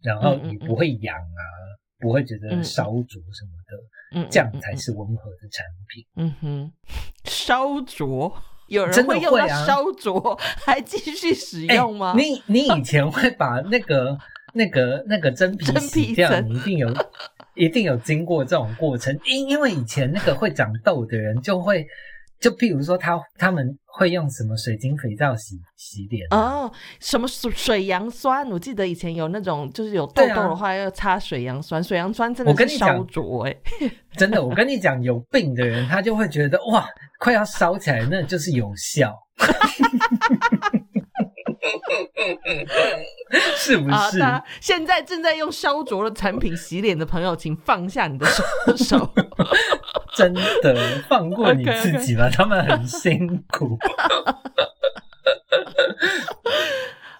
[0.03, 1.43] 然后嗯嗯也不会痒啊，
[1.99, 6.05] 不会觉得嗯烧灼什么的，嗯，这样嗯才是温和的产品。
[6.17, 6.73] 嗯哼，
[7.25, 8.35] 烧灼，
[8.71, 12.15] 有人会用到会啊烧灼 还继续使哎用吗？
[12.17, 14.17] 你你以前会把那个
[14.55, 16.89] 那个那个真皮 真洗掉，你一定有
[17.55, 21.85] 一定有经过这种过程，因因为以前那个会长痘的人就会，
[22.41, 28.49] 就譬如说他他们会用什么水晶肥皂洗洗脸啊哦，什么水水杨酸？
[28.51, 33.57] 我记得以前有那种，就是有痘痘的话要擦水杨酸，水杨酸真的是我跟你讲烧灼哎、
[34.17, 36.87] 真的，我跟你讲，有病的人他就会觉得哇，
[37.19, 39.15] 快要烧起来，那就是有效，
[43.57, 44.19] 是不啊，是？
[44.61, 48.43] 现在正在用烧灼的产品洗脸的朋友，请放下你的手
[48.77, 49.13] 手。
[50.15, 53.79] 真的放过你自己吧他们很辛苦。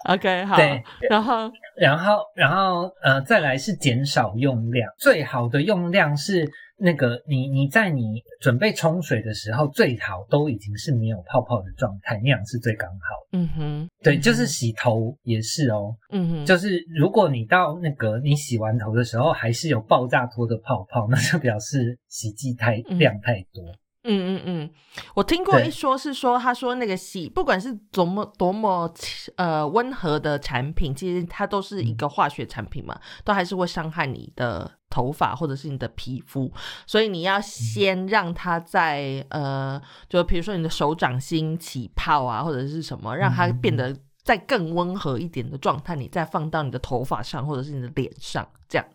[0.09, 4.89] OK，好对，然后然后，然后，呃，再来是减少用量。
[4.97, 12.97] 最好的用量是那个你你在你准备冲水的时候，最好都已经是没有泡泡的状态，那样是最刚好。
[13.33, 23.63] 嗯哼，对，嗯就是洗头也是哦，嗯哼，就是如果你到那个你洗完头的时候还是有爆炸多的泡泡，那就表示洗剂太嗯量太多。
[23.63, 24.69] 嗯嗯嗯嗯，
[25.13, 28.91] 我听过一说是说，他说那个洗，不管是多么多么
[29.35, 36.51] 呃温和的产品，其实它都是一个化学产品嘛，都还是会伤害你的头发或者是你的皮肤，
[36.87, 39.79] 所以你要先让它在呃，
[40.09, 48.87] 就比如说你的手掌心起泡啊，或者是什么，让它变得再更温和一点的状态，你再放到你的头发上或者是你的脸上，这样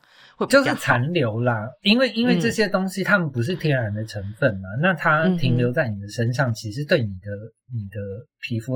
[0.50, 0.74] 就是。
[0.74, 7.30] 残留啦，因为因为嗯这些东西它们不是天然的成分嘛，那它停留在你的身上，其实对你的
[7.72, 7.98] 你的
[8.42, 8.74] 皮肤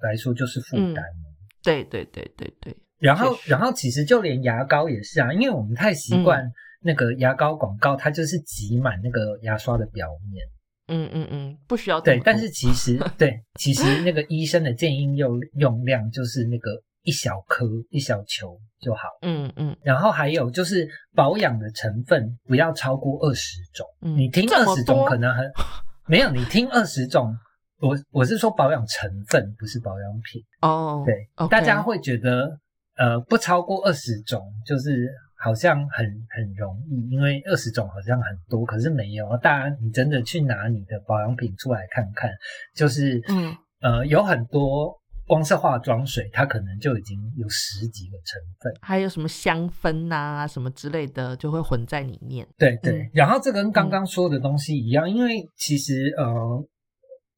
[0.00, 1.34] 来说就是负担了。
[1.62, 10.46] 对对对对对，然后然后其实就连牙膏也是啊，因为我们太习嗯惯那个牙膏广告，它就是挤满那个牙刷的表面。
[10.88, 19.08] 嗯嗯嗯，不需要对但是其实 对，其实那个医生的建议用用量就是那个一小颗一小球就好。
[19.22, 23.86] 嗯嗯然后还有就是保养的成分不要超过二十种。
[24.02, 25.50] 嗯，你听二十种可能很
[26.06, 27.34] 没有，你听二十种，
[27.80, 30.42] 我我是说保养成分，不是保养品。
[30.60, 31.14] 哦，对
[31.48, 32.58] 大家会觉得
[32.98, 39.26] 呃不超过二十种，就是好像很很容易，因为二十种好像很多，可是没有。
[39.38, 42.30] 大家，你真的去拿你的保养品出来看看，
[42.76, 44.94] 就是嗯呃有很多。
[45.26, 48.72] 光是化妆水，它可能就已经有十几个成分。
[48.82, 52.46] 还有什么香氛呐、什么之类的，就会混在里面。
[52.58, 56.64] 对对，嗯然后这跟刚刚说的东西一样，因为其实呃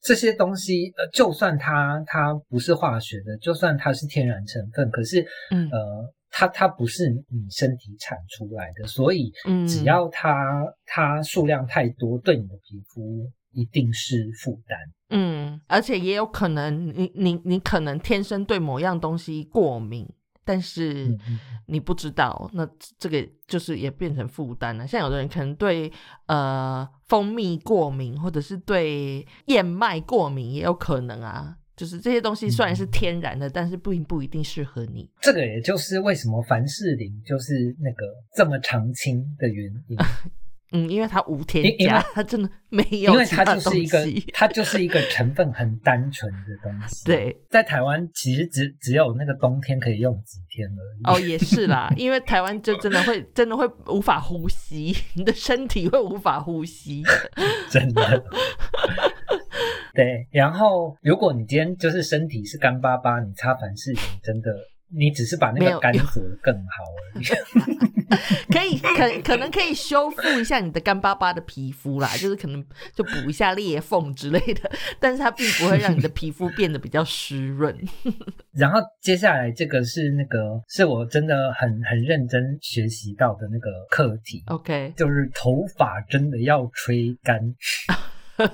[0.00, 5.78] 这些东西呃，就算它它不是化学的，就算它是天然成分，可是嗯呃
[6.30, 14.78] 它它不是你身体产出来的，所以嗯只要它它数量太多，对你的皮肤一定是负担。
[15.08, 20.06] 嗯，而且也有可能你你你可能天生对某样东西过敏，
[20.44, 21.16] 但是
[21.66, 24.86] 你不知道，那这个就是也变成负担了。
[24.86, 25.90] 像有的人可能对
[26.26, 31.56] 呃蜂蜜过敏，或者是对燕麦过敏，也有可能啊。
[31.76, 35.10] 就是这些东西虽然是嗯天然的，但是不不一定适合你。
[35.20, 39.96] 这个也就是为什么凡士林就是那个这么常青的原因。
[40.72, 47.04] 嗯，因为它无添加，它真的没有因为它就是一个，它就是一个成分很单纯的东西。
[47.06, 51.02] 对，在台湾其实只只有那个冬天可以用几天而已。
[51.04, 57.02] 哦，也是啦，因为台湾就真的会真的会无法呼吸，你的身体会无法呼吸。
[57.70, 58.24] 真的。
[59.94, 64.50] 对，然后如果你今天就是身体是干巴巴，你擦凡士林真的，
[64.88, 66.84] 你只是把那个干做的更好
[67.14, 67.24] 而已。
[68.52, 72.64] 可以可可能可以修复一下你的干巴巴的皮肤啦，就是可能
[72.94, 74.70] 就补一下裂缝之类的，
[75.00, 77.76] 但是它并不会让你的皮肤变得比较湿润。
[78.54, 87.40] 然后接下来这个是那个是我真的很很认真学习到的那个课题，OK，就是头发真的要吹干。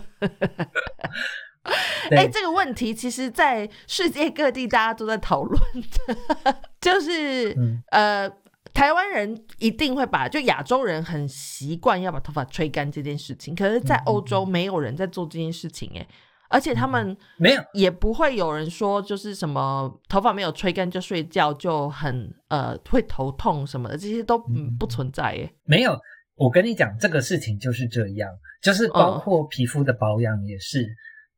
[2.09, 2.19] 对。
[2.19, 5.61] 哎、这个问题其实，在世界各地大家都在讨论
[6.07, 7.83] 的， 就是、嗯。
[7.91, 8.31] 呃，
[8.75, 16.09] 台湾人一定会把，就亚洲人很习惯要把头发吹干这件事情，可是，在欧洲没有人在做这件事情、哎、
[16.49, 17.63] 而且他们没有。
[17.75, 25.53] 也不会有人说就是什么头发没有吹干就睡觉就很呃会头痛什么的，这些都嗯不存在耶。
[25.65, 25.95] 没有，
[26.35, 28.31] 我跟你讲这个事情就是这样，
[28.63, 30.89] 就是包括皮肤的保养也是，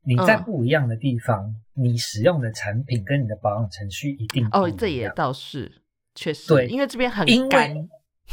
[0.05, 5.71] 你在不一样的地方，你使用的产品跟你的保养程序一定哦，这也倒是
[6.13, 7.75] 确实对，因为这边很因干，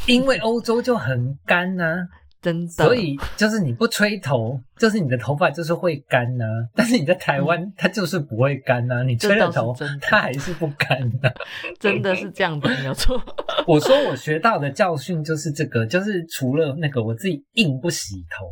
[0.07, 2.07] 因为欧洲就很干呐、
[2.41, 6.45] 真的，所以就是你不吹头，就是你的头发就是会干呐、
[6.75, 11.31] 但是你在台湾，它就是不会干呐、你吹了头它还是不干呐、
[11.79, 13.21] 真的是这样子，没有错。
[13.65, 18.45] 我说我学到的教训就是这个，就是除了那个我自己硬不洗头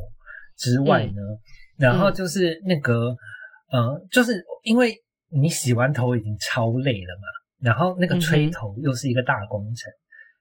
[0.57, 1.21] 之外呢，
[1.81, 3.15] 然后就是那个
[3.71, 4.95] 呃，就是因为
[5.29, 7.27] 你洗完头已经超累了嘛，
[7.59, 9.91] 然后那个吹头又是一个大工程，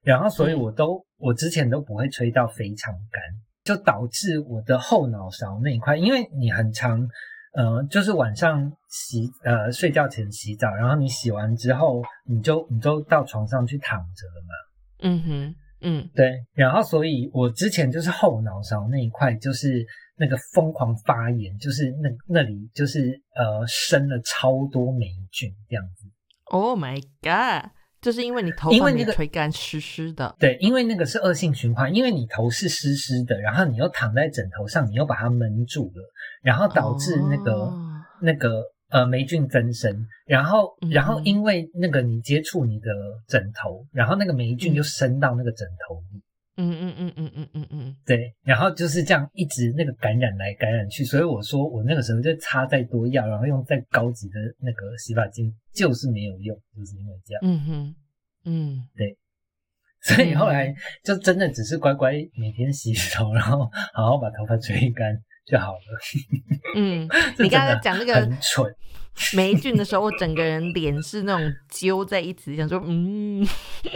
[0.03, 3.23] 然后所以我都、我之前都不会吹到非常干，
[3.65, 7.09] 就导致我的后脑勺那一块，因为你很长。
[7.53, 14.55] 呃，就是晚上洗呃睡觉前洗澡，然后你洗完之后，你就你就到床上去躺着了嘛。
[15.01, 19.85] 嗯哼，嗯对，然后所以我之前就是后脑勺那一块，就是
[20.21, 26.07] 那个疯狂发炎，就是那那里就是呃生了超多霉菌这样子。
[26.51, 27.71] ，Oh my god，
[28.03, 30.37] 就是因为你头因为那个吹干，湿湿的。
[30.39, 36.03] 对，因为那个是恶性循环，因为你头是湿湿的，然后你又躺在枕头上，你又把它闷住了，
[36.43, 37.87] 然后导致那个、哦
[38.23, 42.91] 那个呃霉菌增生，然后然后因为那个你接触你的
[43.27, 46.21] 枕头，然后那个霉菌嗯就升到那个枕头里。
[46.61, 57.95] 嗯嗯嗯嗯嗯嗯嗯，对，然后就是这样一直那个感染来感染去，所以我说我那个时候就擦再多药，然后用再高级的那个洗发精，就是没有用，就是因为这样，嗯哼，
[58.45, 59.17] 嗯，对
[60.03, 65.15] 所以后来就真的只是乖乖每天洗头，然后好好把头发吹干
[65.47, 65.79] 就好了。
[66.77, 68.75] 嗯， 你刚才讲那个很蠢，
[69.35, 73.47] 霉菌的时候，我整个人脸是那种揪在一起，想说嗯，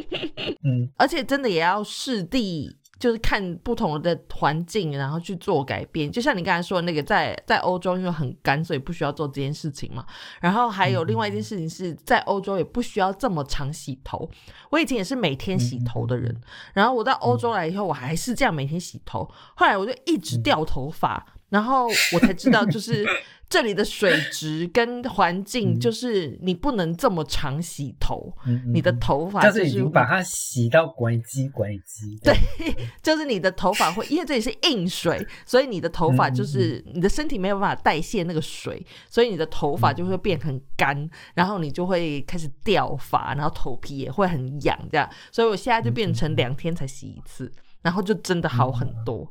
[0.64, 6.10] 嗯，而且真的也要视地，就是看不同的环境，然后去做改变。
[6.10, 10.04] 就像你刚才说的那个在，在欧洲因为很干，所以不需要做这件事情嘛。
[10.40, 14.28] 然后还有另外一件事情是在欧洲也不需要这么常洗头。
[14.70, 16.34] 我以前也是每天洗头的人，
[16.72, 19.30] 然后我到欧洲来以后，我还是这样每天洗头。
[19.54, 21.24] 后来我就一直掉头发，
[21.54, 23.06] 然后 我才知道就是。
[23.46, 28.34] 这里的水质跟环境，就是你不能这么常洗头，
[28.72, 32.18] 你的嗯头发就是已经把它洗到拐叽拐叽。
[32.24, 32.34] 对，
[33.02, 45.08] 就是你的头发会，因为这里是硬水，所以你的头发就是你的身体没有办法代谢那个水，所以你的头发就会变很干，然后你就会开始掉发，然后头皮也会很痒，这样。
[45.30, 47.52] 所以我现在就变成两天才洗一次，
[47.82, 49.30] 然后就真的好很多。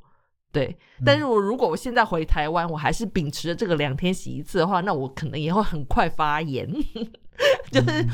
[0.54, 6.72] 对，但是我如果我现在回台湾，我还是秉持着这个两天洗一次的话，那我可能也会很快发炎，
[7.72, 8.06] 就是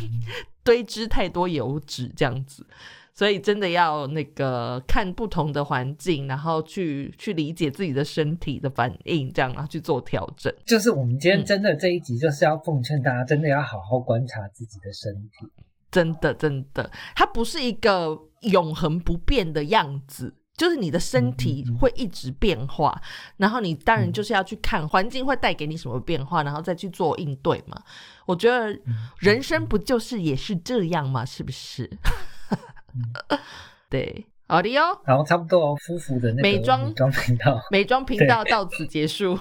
[0.64, 2.66] 堆积太多油脂这样子。
[3.14, 10.54] 所以真的要那个看不同的环境，然后去去理解自己的身体的反应，这样然后去做调整。
[10.66, 15.46] 就是我们今天嗯真的这一集就是要奉劝大家，真的要好好观察自己的身体。
[15.92, 20.34] 真的真的，它不是一个永恒不变的样子。
[20.60, 23.02] 就是你的身体会一直变化，
[23.38, 27.82] 然后你当然就是要去看环境会带给你什么变化，然后再去做应对嘛。
[28.26, 28.78] 我觉得
[29.20, 31.24] 人生不就是也是这样吗？
[31.24, 31.90] 是不是？
[33.90, 34.82] 对，好的哟。
[35.06, 39.40] 然后差不多哦，夫妇的那个美妆美妆频道美妆频道到此结束。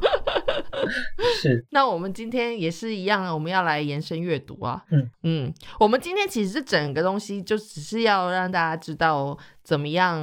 [1.41, 4.85] 是那我们今天也是一样，我们要来延伸阅读啊。
[4.91, 10.19] 嗯嗯，我们今天其实这整个东西就只是要让大家知道怎么样，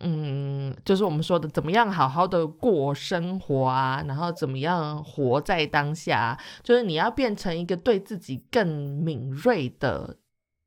[0.00, 10.16] 嗯，就是我们说的怎么样好好的过生活啊，然后怎么样活在当下，就是你要变成一个对自己更敏锐的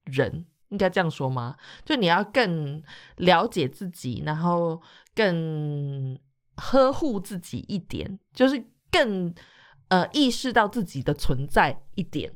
[0.05, 0.45] 人。
[0.69, 1.55] 应该这样说吗？
[1.83, 2.79] 就你要更
[3.15, 4.79] 了解自己，然后
[5.15, 6.15] 更
[6.57, 9.33] 呵护自己一点，就是更
[9.89, 12.31] 呃意识到自己的存在一点，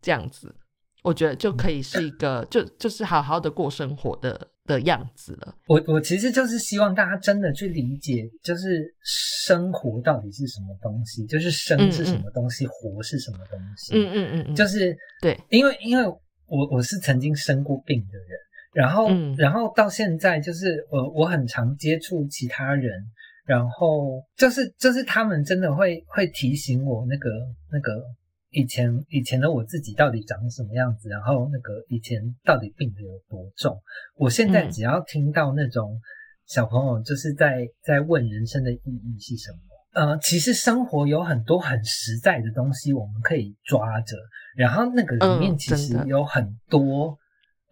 [0.00, 0.54] 这样子，
[1.02, 5.54] 我觉得就可以是一个就就是好好的过生活的的样子了。
[5.68, 13.94] 我我其实就是希望大家真的去理解，就是生活到底是什么东西，就是生是什么东西，活是什么东西。
[13.94, 16.04] 嗯嗯嗯嗯，就是对，因为因为
[16.46, 18.38] 我我是曾经生过病的人，
[18.72, 23.04] 然后、嗯然后到现在就是我我很常接触其他人，
[23.46, 27.30] 然后就是就是他们真的会会提醒我那个
[27.70, 28.02] 那个
[28.50, 33.80] 以前以前的我自己到底长什么样子，然后那个以前到底病得有多重。
[34.16, 36.00] 我现在嗯只要听到那种
[36.46, 39.58] 小朋友就是在在问人生的意义是什么，
[40.00, 44.16] 呃，其实生活有很多很实在的东西，我们可以抓着。
[44.56, 47.16] 然后那个里面其实有很多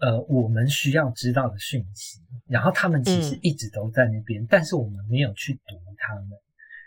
[0.01, 6.31] 呃我们需要知道的讯息，然后他们其实一直都在那边，但是我们没有去读他们，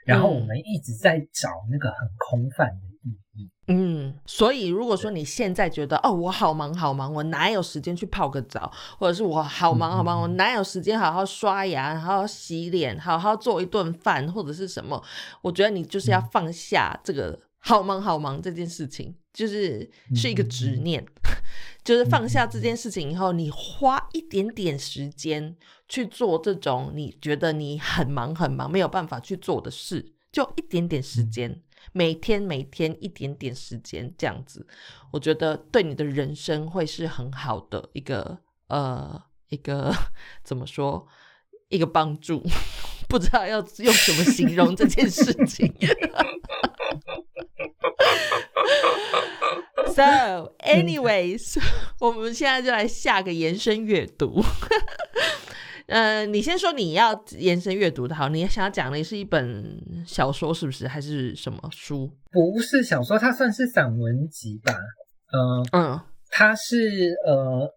[0.06, 3.50] 然后我们一直在找那个很空泛的意义。
[3.68, 15.04] 嗯，所以如果说你现在觉得哦，我好忙好忙，我哪有时间去泡个澡，或者是我好忙好忙，我哪有时间好好刷牙、好好洗脸、好好做一顿饭，或者是什么？
[15.42, 21.06] 我觉得你就是要放下这个好忙好忙这件事情，就是是一个执念，
[21.88, 25.56] 就是放下这件事情以后，你花一点点时间
[25.88, 31.64] 去做这种你觉得你很忙很忙没有办法去做的事，就一点点时间。
[31.94, 34.68] 每天每天一点点时间这样子，
[35.14, 39.96] 我觉得对你的人生会是很好的一个呃一个
[40.44, 41.08] 怎么说？
[41.70, 42.44] 一个帮助，
[43.08, 45.74] 不知道要用什么形容这件事情。
[49.96, 51.58] So, anyways，
[52.00, 54.44] 我们现在就来下个延伸阅读。
[55.88, 62.12] 呃，你先说你要延伸阅读的好，你想要讲的是一本小说是不是，还是什么书？
[62.32, 64.76] 不是小说，它算是散文集吧。
[65.34, 66.00] 嗯嗯，
[66.30, 67.74] 它是呃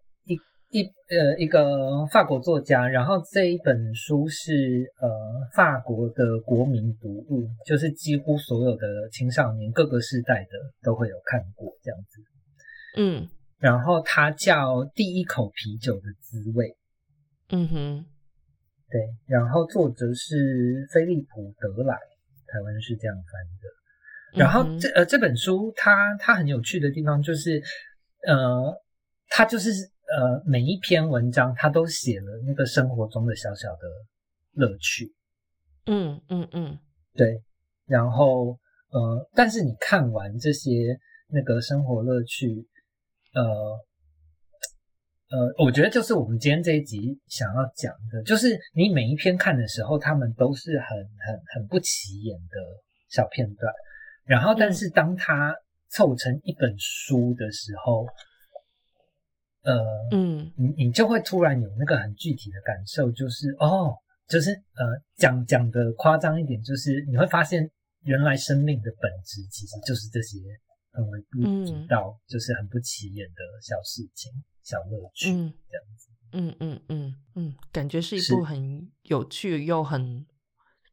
[0.71, 5.09] 一一呃一个法国作家，然后这一本书是呃
[5.53, 10.49] 法国的国民读物，就是几乎所有的青少年各个世代的
[10.81, 12.21] 都会有看过这样子。
[12.97, 16.67] 嗯，然后它叫《第一口啤酒的滋味》。
[17.49, 18.05] 嗯哼，
[18.89, 21.95] 对，然后作者是菲利普德莱，
[22.47, 23.23] 台湾是这样翻
[23.59, 24.39] 的。
[24.39, 27.61] 然后这呃这本书，它它很有趣的地方就是，
[28.25, 28.73] 呃，
[29.27, 29.69] 它就是
[30.17, 33.87] 呃每一篇文章，他都写了那个生活中的小小的
[34.53, 35.13] 乐趣。
[35.85, 36.77] 嗯嗯嗯，
[37.13, 37.41] 对。
[37.85, 38.59] 然后
[38.89, 40.97] 呃，但是你看完这些
[41.27, 42.67] 那个生活乐趣，
[43.33, 43.79] 呃。
[45.33, 50.89] 呃，我觉得就是我们今天这一集想要讲的，就是你每一篇看的时候，他们都是很
[51.25, 52.57] 很很不起眼的
[53.07, 53.73] 小片段，
[54.25, 55.55] 然后但是当它
[55.89, 58.05] 凑成一本书的时候，
[59.63, 63.95] 呃，嗯，你你就会突然有那个很具体的感受，就是哦，
[64.27, 67.69] 就是呃，讲讲的夸张一点，就是你会发现
[68.03, 70.39] 原来生命的本质其实就是这些
[70.91, 74.31] 很微不足道，就是很不起眼的小事情。
[74.63, 80.23] 小乐趣，嗯，这样子，嗯嗯嗯嗯，感觉是一部很有趣又很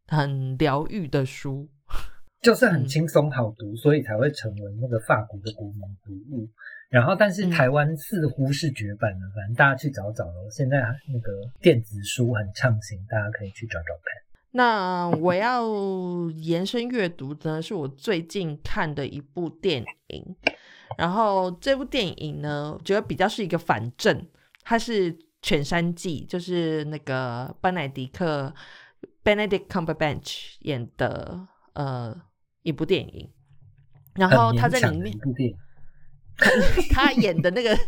[0.07, 1.69] 很疗愈的书，
[2.41, 6.49] 就是很轻松好读，所以才会成为那个法国的国民读物。
[6.91, 10.49] 然后，但是台湾似乎是绝版了，反正大家去找找喽。
[10.51, 10.83] 现在
[11.13, 14.23] 那个电子书很畅行，大家可以去找找看。
[14.53, 15.63] 那我要
[16.31, 20.37] 延伸阅读呢，是我最近看的一部电影。
[20.97, 24.27] 然后这部电影呢，我觉得比较是一个反正，
[24.65, 25.13] 它是
[25.43, 28.53] 《犬山记》，就是那个班乃迪克
[29.23, 32.19] （Benedict Cumberbatch） 演的呃
[32.63, 33.31] 一部电影。
[34.15, 35.15] 然后他在里面，
[36.91, 37.77] 他演的那个。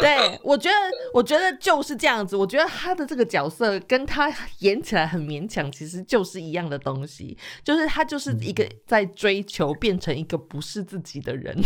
[0.00, 0.76] 对，我觉得，
[1.12, 2.36] 我觉得就是这样子。
[2.36, 11.56] 我觉得他的这个角色跟他演起来很勉强，其实就是一样的东西，就是他就是一个在追求变成一个不是自己的人。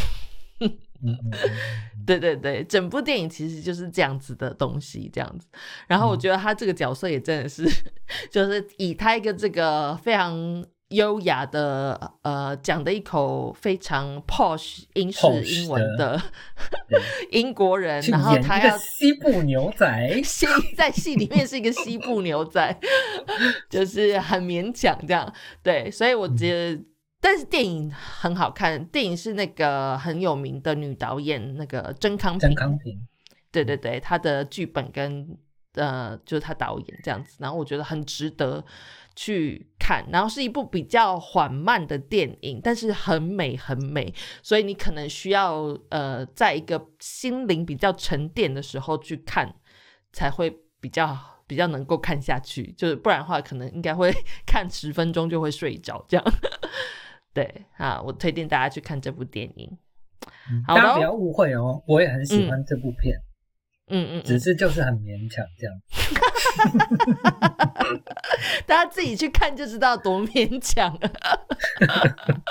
[2.07, 5.47] 对对对，整部电影其实就是这样子的东西，这样子。
[5.87, 7.69] 然后我觉得他这个角色也真的是，
[8.33, 10.65] 就是以他一个这个非常。
[10.93, 16.21] 优雅的，呃，讲的一口非常 posh 英式英文的
[17.31, 19.87] 英国人，然后他要西部牛仔，
[20.23, 22.79] 戏在戏里面是一个西部牛仔，
[23.69, 25.33] 就是很勉强这样。
[25.63, 26.83] 对，所以我觉得，
[27.21, 33.07] 但是电影很好看，电影是那个很有名的女导演那个甄康平，甄康平，
[33.51, 35.37] 对对对，她的剧本跟
[35.75, 38.63] 呃，就是他导演这样子，然后我觉得很值得。
[39.15, 49.55] 去看，然后是一部比较缓慢的电影，但是很美很美，所以你可能需要呃，在一个心灵比较沉淀的时候去看，
[50.13, 50.51] 才会
[50.81, 54.13] 比较比较能够看下去，就是不然的话，可能应该会
[54.47, 56.25] 看十分钟就会睡着这样。
[57.35, 59.79] 对啊，我推荐大家去看这部电影。
[60.67, 63.17] 大家不要误会哦，我也很喜欢这部片。
[63.89, 65.75] 嗯嗯，只是就是很勉强这样，
[68.67, 70.97] 大家自己去看就知道多勉强。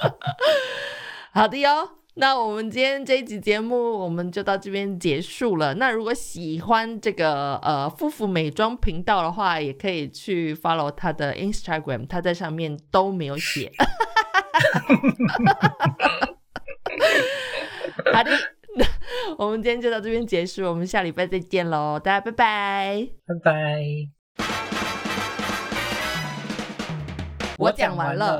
[1.34, 5.74] 好的哟，那我们今天这一集节目我们就到这边结束了。
[5.76, 13.72] 那如果喜欢这个呃夫妇美妆频道的话，也可以去 follow 他的 Instagram，他在上面都没有写。
[18.14, 18.32] 好的，
[19.38, 23.82] 我们今天就到这边结束，我们下礼拜再见喽，大家拜拜，拜拜。
[27.57, 28.39] 我讲完了。